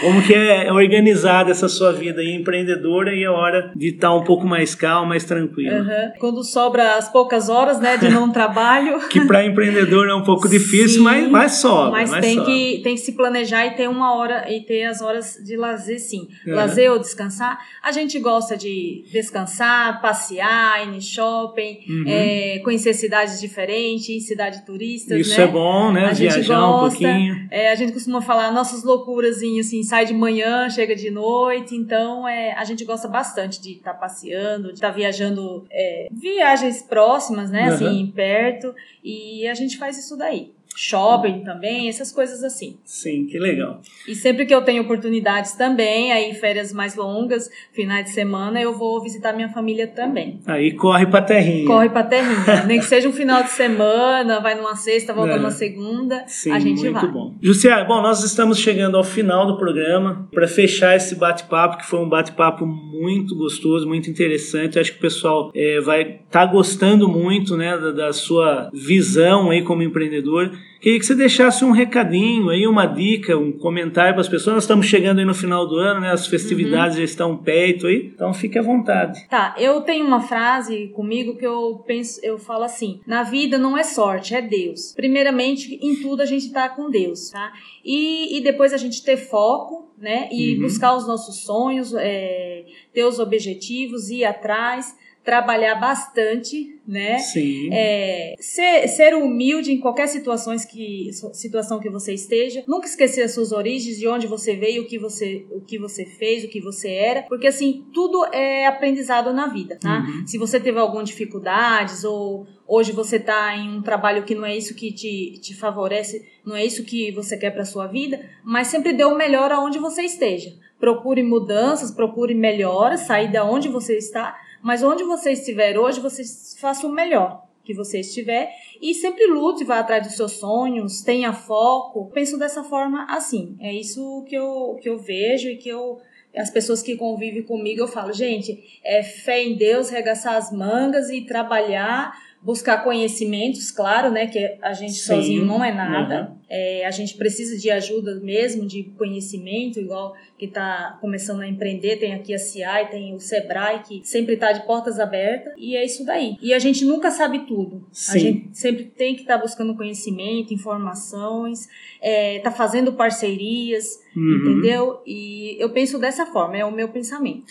Como 0.00 0.22
que 0.22 0.34
é 0.34 0.72
organizada 0.72 1.50
essa 1.50 1.68
sua 1.68 1.92
vida 1.92 2.20
aí 2.20 2.32
empreendedora 2.34 3.14
e 3.14 3.24
a 3.24 3.32
hora 3.32 3.72
de 3.74 3.88
estar 3.88 4.08
tá 4.08 4.14
um 4.14 4.24
pouco 4.24 4.46
mais 4.46 4.74
calma, 4.74 5.10
mais 5.10 5.24
tranquila? 5.24 5.78
Uhum. 5.78 6.12
Quando 6.18 6.44
sobra 6.44 6.96
as 6.96 7.10
poucas 7.10 7.48
horas, 7.48 7.80
né, 7.80 7.96
de 7.96 8.08
não 8.08 8.30
trabalho. 8.32 9.08
que 9.08 9.20
para 9.26 9.44
empreendedor 9.44 10.08
é 10.08 10.14
um 10.14 10.22
pouco 10.22 10.48
difícil, 10.48 10.98
Sim, 10.98 11.04
mas, 11.04 11.28
mas 11.30 11.52
sobra. 11.52 11.90
Mas, 11.90 12.10
mas 12.10 12.24
tem, 12.24 12.36
sobra. 12.36 12.52
Que, 12.52 12.80
tem 12.82 12.94
que 12.94 13.00
se 13.00 13.12
planejar 13.12 13.66
e 13.66 13.70
ter 13.72 13.88
uma 13.88 14.14
hora 14.14 14.52
e 14.52 14.60
ter 14.60 14.84
as 14.84 15.00
horas 15.00 15.38
de 15.44 15.56
lazer, 15.56 15.98
sim. 15.98 16.28
Lazer 16.46 16.90
ou 16.90 16.98
descansar. 16.98 17.58
A 17.82 17.92
gente 17.92 18.18
gosta 18.18 18.56
de 18.56 19.04
descansar, 19.10 20.00
passear, 20.00 20.82
ir 20.82 20.88
no 20.88 21.00
shopping, 21.00 21.78
uhum. 21.88 22.04
é, 22.06 22.58
conhecer 22.64 22.94
cidades 22.94 23.40
diferentes, 23.40 24.08
em 24.08 24.20
cidade 24.20 24.64
turística. 24.64 25.16
Isso 25.16 25.38
né? 25.38 25.44
é 25.44 25.48
bom, 25.48 25.92
né? 25.92 26.06
A 26.06 26.12
Viajar 26.12 26.36
gente 26.36 26.48
gosta, 26.48 26.66
um 26.66 26.90
pouquinho. 26.90 27.48
É, 27.50 27.70
a 27.70 27.74
gente 27.74 27.92
costuma 27.92 28.20
falar 28.20 28.52
nossas 28.52 28.82
loucuras, 28.84 29.35
assim, 29.60 29.82
sai 29.82 30.04
de 30.04 30.14
manhã, 30.14 30.68
chega 30.70 30.94
de 30.94 31.10
noite, 31.10 31.74
então 31.74 32.26
é, 32.26 32.52
a 32.52 32.64
gente 32.64 32.84
gosta 32.84 33.08
bastante 33.08 33.60
de 33.60 33.72
estar 33.72 33.94
tá 33.94 33.98
passeando, 33.98 34.68
de 34.68 34.74
estar 34.74 34.88
tá 34.88 34.94
viajando, 34.94 35.66
é, 35.70 36.08
viagens 36.10 36.82
próximas, 36.82 37.50
né? 37.50 37.68
Uhum. 37.68 37.74
Assim, 37.74 38.12
perto, 38.14 38.74
e 39.02 39.46
a 39.48 39.54
gente 39.54 39.78
faz 39.78 39.98
isso 39.98 40.16
daí 40.16 40.55
shopping 40.76 41.42
também, 41.42 41.88
essas 41.88 42.12
coisas 42.12 42.44
assim. 42.44 42.76
Sim, 42.84 43.26
que 43.26 43.38
legal. 43.38 43.80
E 44.06 44.14
sempre 44.14 44.44
que 44.44 44.54
eu 44.54 44.62
tenho 44.62 44.82
oportunidades 44.82 45.52
também, 45.52 46.12
aí 46.12 46.34
férias 46.34 46.72
mais 46.72 46.94
longas, 46.94 47.50
finais 47.72 48.04
de 48.04 48.10
semana, 48.10 48.60
eu 48.60 48.76
vou 48.76 49.02
visitar 49.02 49.32
minha 49.32 49.48
família 49.48 49.86
também. 49.86 50.40
Aí 50.46 50.72
corre 50.72 51.06
pra 51.06 51.22
terrinha. 51.22 51.66
Corre 51.66 51.88
pra 51.88 52.02
terrinha. 52.02 52.64
Nem 52.66 52.78
que 52.78 52.84
seja 52.84 53.08
um 53.08 53.12
final 53.12 53.42
de 53.42 53.50
semana, 53.50 54.40
vai 54.40 54.54
numa 54.54 54.76
sexta, 54.76 55.14
volta 55.14 55.32
é. 55.32 55.36
numa 55.36 55.50
segunda, 55.50 56.24
Sim, 56.26 56.52
a 56.52 56.58
gente 56.58 56.80
muito 56.80 56.92
vai. 56.92 57.02
Muito 57.02 57.14
bom. 57.14 57.34
Jussiara, 57.40 57.84
bom, 57.84 58.02
nós 58.02 58.22
estamos 58.22 58.58
chegando 58.58 58.96
ao 58.96 59.04
final 59.04 59.46
do 59.46 59.56
programa. 59.56 60.28
Para 60.32 60.46
fechar 60.46 60.94
esse 60.96 61.14
bate-papo, 61.14 61.78
que 61.78 61.86
foi 61.86 62.00
um 62.00 62.08
bate-papo 62.08 62.66
muito 62.66 63.34
gostoso, 63.34 63.88
muito 63.88 64.10
interessante. 64.10 64.78
acho 64.78 64.92
que 64.92 64.98
o 64.98 65.00
pessoal 65.00 65.50
é, 65.54 65.80
vai 65.80 66.02
estar 66.02 66.20
tá 66.30 66.46
gostando 66.46 67.08
muito 67.08 67.56
né, 67.56 67.76
da, 67.78 67.92
da 67.92 68.12
sua 68.12 68.70
visão 68.72 69.50
aí 69.50 69.62
como 69.62 69.82
empreendedor. 69.82 70.50
Queria 70.86 71.00
que 71.00 71.06
você 71.06 71.14
deixasse 71.14 71.64
um 71.64 71.72
recadinho 71.72 72.48
aí, 72.50 72.66
uma 72.66 72.86
dica, 72.86 73.36
um 73.36 73.50
comentário 73.50 74.12
para 74.12 74.20
as 74.20 74.28
pessoas. 74.28 74.54
Nós 74.54 74.64
estamos 74.64 74.86
chegando 74.86 75.18
aí 75.18 75.24
no 75.24 75.34
final 75.34 75.66
do 75.66 75.76
ano, 75.76 76.00
né? 76.00 76.12
As 76.12 76.26
festividades 76.26 76.94
uhum. 76.94 76.98
já 76.98 77.04
estão 77.04 77.36
perto 77.36 77.86
aí, 77.86 78.12
então 78.14 78.32
fique 78.32 78.58
à 78.58 78.62
vontade. 78.62 79.26
Tá, 79.28 79.54
eu 79.58 79.80
tenho 79.80 80.06
uma 80.06 80.20
frase 80.20 80.88
comigo 80.94 81.36
que 81.36 81.46
eu 81.46 81.82
penso, 81.86 82.20
eu 82.22 82.38
falo 82.38 82.62
assim: 82.62 83.00
na 83.06 83.22
vida 83.22 83.58
não 83.58 83.76
é 83.76 83.82
sorte, 83.82 84.34
é 84.34 84.40
Deus. 84.42 84.92
Primeiramente, 84.94 85.78
em 85.82 85.96
tudo 85.96 86.22
a 86.22 86.26
gente 86.26 86.52
tá 86.52 86.68
com 86.68 86.88
Deus, 86.88 87.30
tá? 87.30 87.52
E, 87.84 88.38
e 88.38 88.40
depois 88.42 88.72
a 88.72 88.76
gente 88.76 89.02
ter 89.02 89.16
foco, 89.16 89.90
né? 89.98 90.28
E 90.30 90.54
uhum. 90.54 90.62
buscar 90.62 90.94
os 90.94 91.06
nossos 91.06 91.42
sonhos, 91.42 91.94
é, 91.94 92.64
ter 92.92 93.04
os 93.04 93.18
objetivos, 93.18 94.10
ir 94.10 94.24
atrás 94.24 94.94
trabalhar 95.26 95.74
bastante, 95.74 96.78
né? 96.86 97.18
Sim. 97.18 97.68
É, 97.72 98.36
ser, 98.38 98.86
ser 98.86 99.12
humilde 99.12 99.72
em 99.72 99.80
qualquer 99.80 100.06
situações 100.06 100.64
que, 100.64 101.10
situação 101.32 101.80
que 101.80 101.90
você 101.90 102.14
esteja. 102.14 102.62
Nunca 102.68 102.86
esquecer 102.86 103.22
as 103.22 103.34
suas 103.34 103.50
origens, 103.50 103.98
de 103.98 104.06
onde 104.06 104.28
você 104.28 104.54
veio, 104.54 104.84
o 104.84 104.86
que 104.86 104.96
você, 104.96 105.44
o 105.50 105.60
que 105.60 105.78
você 105.78 106.06
fez, 106.06 106.44
o 106.44 106.48
que 106.48 106.60
você 106.60 106.90
era. 106.92 107.22
Porque, 107.24 107.48
assim, 107.48 107.84
tudo 107.92 108.24
é 108.26 108.66
aprendizado 108.66 109.32
na 109.32 109.48
vida, 109.48 109.76
tá? 109.80 110.06
Uhum. 110.06 110.24
Se 110.28 110.38
você 110.38 110.60
teve 110.60 110.78
algumas 110.78 111.08
dificuldades 111.08 112.04
ou 112.04 112.46
hoje 112.64 112.92
você 112.92 113.16
está 113.16 113.56
em 113.56 113.78
um 113.78 113.82
trabalho 113.82 114.22
que 114.22 114.34
não 114.34 114.46
é 114.46 114.56
isso 114.56 114.76
que 114.76 114.92
te, 114.92 115.40
te 115.40 115.56
favorece, 115.56 116.24
não 116.44 116.54
é 116.54 116.64
isso 116.64 116.84
que 116.84 117.10
você 117.10 117.36
quer 117.36 117.50
para 117.50 117.64
sua 117.64 117.88
vida, 117.88 118.24
mas 118.44 118.68
sempre 118.68 118.92
dê 118.92 119.04
o 119.04 119.16
melhor 119.16 119.50
aonde 119.50 119.80
você 119.80 120.02
esteja. 120.02 120.54
Procure 120.78 121.24
mudanças, 121.24 121.90
procure 121.90 122.32
melhoras, 122.32 123.00
sair 123.00 123.32
da 123.32 123.44
onde 123.44 123.68
você 123.68 123.96
está 123.96 124.45
mas 124.62 124.82
onde 124.82 125.04
você 125.04 125.32
estiver 125.32 125.78
hoje, 125.78 126.00
você 126.00 126.22
faça 126.58 126.86
o 126.86 126.92
melhor 126.92 127.46
que 127.64 127.74
você 127.74 128.00
estiver 128.00 128.50
e 128.80 128.94
sempre 128.94 129.26
lute, 129.26 129.64
vá 129.64 129.80
atrás 129.80 130.06
dos 130.06 130.16
seus 130.16 130.32
sonhos, 130.32 131.02
tenha 131.02 131.32
foco. 131.32 132.10
Penso 132.14 132.38
dessa 132.38 132.62
forma 132.62 133.06
assim. 133.10 133.56
É 133.60 133.72
isso 133.72 134.24
que 134.28 134.36
eu, 134.36 134.78
que 134.80 134.88
eu 134.88 134.96
vejo 134.96 135.48
e 135.48 135.56
que 135.56 135.68
eu 135.68 135.98
as 136.36 136.50
pessoas 136.50 136.82
que 136.82 136.96
convivem 136.96 137.42
comigo, 137.42 137.80
eu 137.80 137.88
falo, 137.88 138.12
gente, 138.12 138.80
é 138.84 139.02
fé 139.02 139.42
em 139.42 139.56
Deus, 139.56 139.88
regaçar 139.88 140.34
as 140.34 140.52
mangas 140.52 141.08
e 141.08 141.22
trabalhar 141.22 142.12
buscar 142.46 142.84
conhecimentos, 142.84 143.72
claro, 143.72 144.08
né? 144.08 144.28
Que 144.28 144.56
a 144.62 144.72
gente 144.72 144.92
Sim. 144.92 145.16
sozinho 145.16 145.44
não 145.44 145.64
é 145.64 145.74
nada. 145.74 146.30
Uhum. 146.30 146.36
É, 146.48 146.86
a 146.86 146.92
gente 146.92 147.16
precisa 147.16 147.58
de 147.58 147.68
ajuda 147.68 148.20
mesmo, 148.20 148.64
de 148.64 148.84
conhecimento, 148.96 149.80
igual 149.80 150.14
que 150.38 150.44
está 150.44 150.96
começando 151.00 151.40
a 151.40 151.48
empreender. 151.48 151.96
Tem 151.96 152.14
aqui 152.14 152.32
a 152.32 152.38
CIAI, 152.38 152.88
tem 152.88 153.12
o 153.16 153.18
Sebrae, 153.18 153.82
que 153.82 154.00
sempre 154.04 154.34
está 154.34 154.52
de 154.52 154.64
portas 154.64 155.00
abertas. 155.00 155.54
E 155.58 155.74
é 155.74 155.84
isso 155.84 156.06
daí. 156.06 156.36
E 156.40 156.54
a 156.54 156.60
gente 156.60 156.84
nunca 156.84 157.10
sabe 157.10 157.40
tudo. 157.48 157.84
Sim. 157.90 158.14
A 158.14 158.18
gente 158.20 158.56
sempre 158.56 158.84
tem 158.84 159.16
que 159.16 159.22
estar 159.22 159.38
tá 159.38 159.42
buscando 159.42 159.74
conhecimento, 159.74 160.54
informações, 160.54 161.68
é, 162.00 162.38
tá 162.38 162.52
fazendo 162.52 162.92
parcerias, 162.92 164.00
uhum. 164.14 164.36
entendeu? 164.36 165.02
E 165.04 165.56
eu 165.58 165.70
penso 165.70 165.98
dessa 165.98 166.24
forma, 166.26 166.56
é 166.56 166.64
o 166.64 166.70
meu 166.70 166.90
pensamento. 166.90 167.42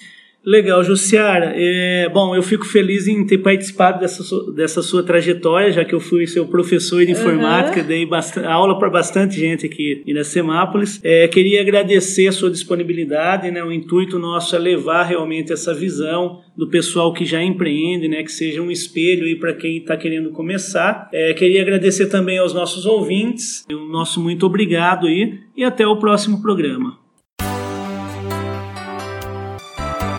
Legal, 0.45 0.83
Jussiara. 0.83 1.53
É, 1.55 2.07
bom, 2.09 2.35
eu 2.35 2.43
fico 2.43 2.65
feliz 2.65 3.07
em 3.07 3.25
ter 3.25 3.39
participado 3.39 3.99
dessa, 3.99 4.23
dessa 4.51 4.81
sua 4.83 5.01
trajetória, 5.01 5.71
já 5.71 5.83
que 5.83 5.95
eu 5.95 5.99
fui 5.99 6.27
seu 6.27 6.45
professor 6.45 7.03
de 7.03 7.13
informática, 7.13 7.81
uhum. 7.81 7.87
dei 7.87 8.05
bastante, 8.05 8.45
aula 8.45 8.77
para 8.77 8.89
bastante 8.89 9.39
gente 9.39 9.65
aqui 9.65 10.03
em 10.05 10.23
Semápolis. 10.23 10.99
É, 11.03 11.27
queria 11.27 11.61
agradecer 11.61 12.27
a 12.27 12.31
sua 12.31 12.51
disponibilidade, 12.51 13.49
né? 13.49 13.63
O 13.63 13.71
intuito 13.71 14.19
nosso 14.19 14.55
é 14.55 14.59
levar 14.59 15.03
realmente 15.03 15.51
essa 15.51 15.73
visão 15.73 16.41
do 16.55 16.69
pessoal 16.69 17.11
que 17.11 17.25
já 17.25 17.43
empreende, 17.43 18.07
né? 18.07 18.21
Que 18.21 18.31
seja 18.31 18.61
um 18.61 18.69
espelho 18.69 19.25
aí 19.25 19.35
para 19.35 19.53
quem 19.53 19.77
está 19.77 19.97
querendo 19.97 20.29
começar. 20.29 21.09
É, 21.11 21.33
queria 21.33 21.61
agradecer 21.61 22.05
também 22.05 22.37
aos 22.37 22.53
nossos 22.53 22.85
ouvintes. 22.85 23.65
O 23.69 23.87
nosso 23.87 24.21
muito 24.21 24.45
obrigado 24.45 25.07
aí 25.07 25.39
e 25.57 25.63
até 25.63 25.87
o 25.87 25.97
próximo 25.97 26.41
programa. 26.41 27.04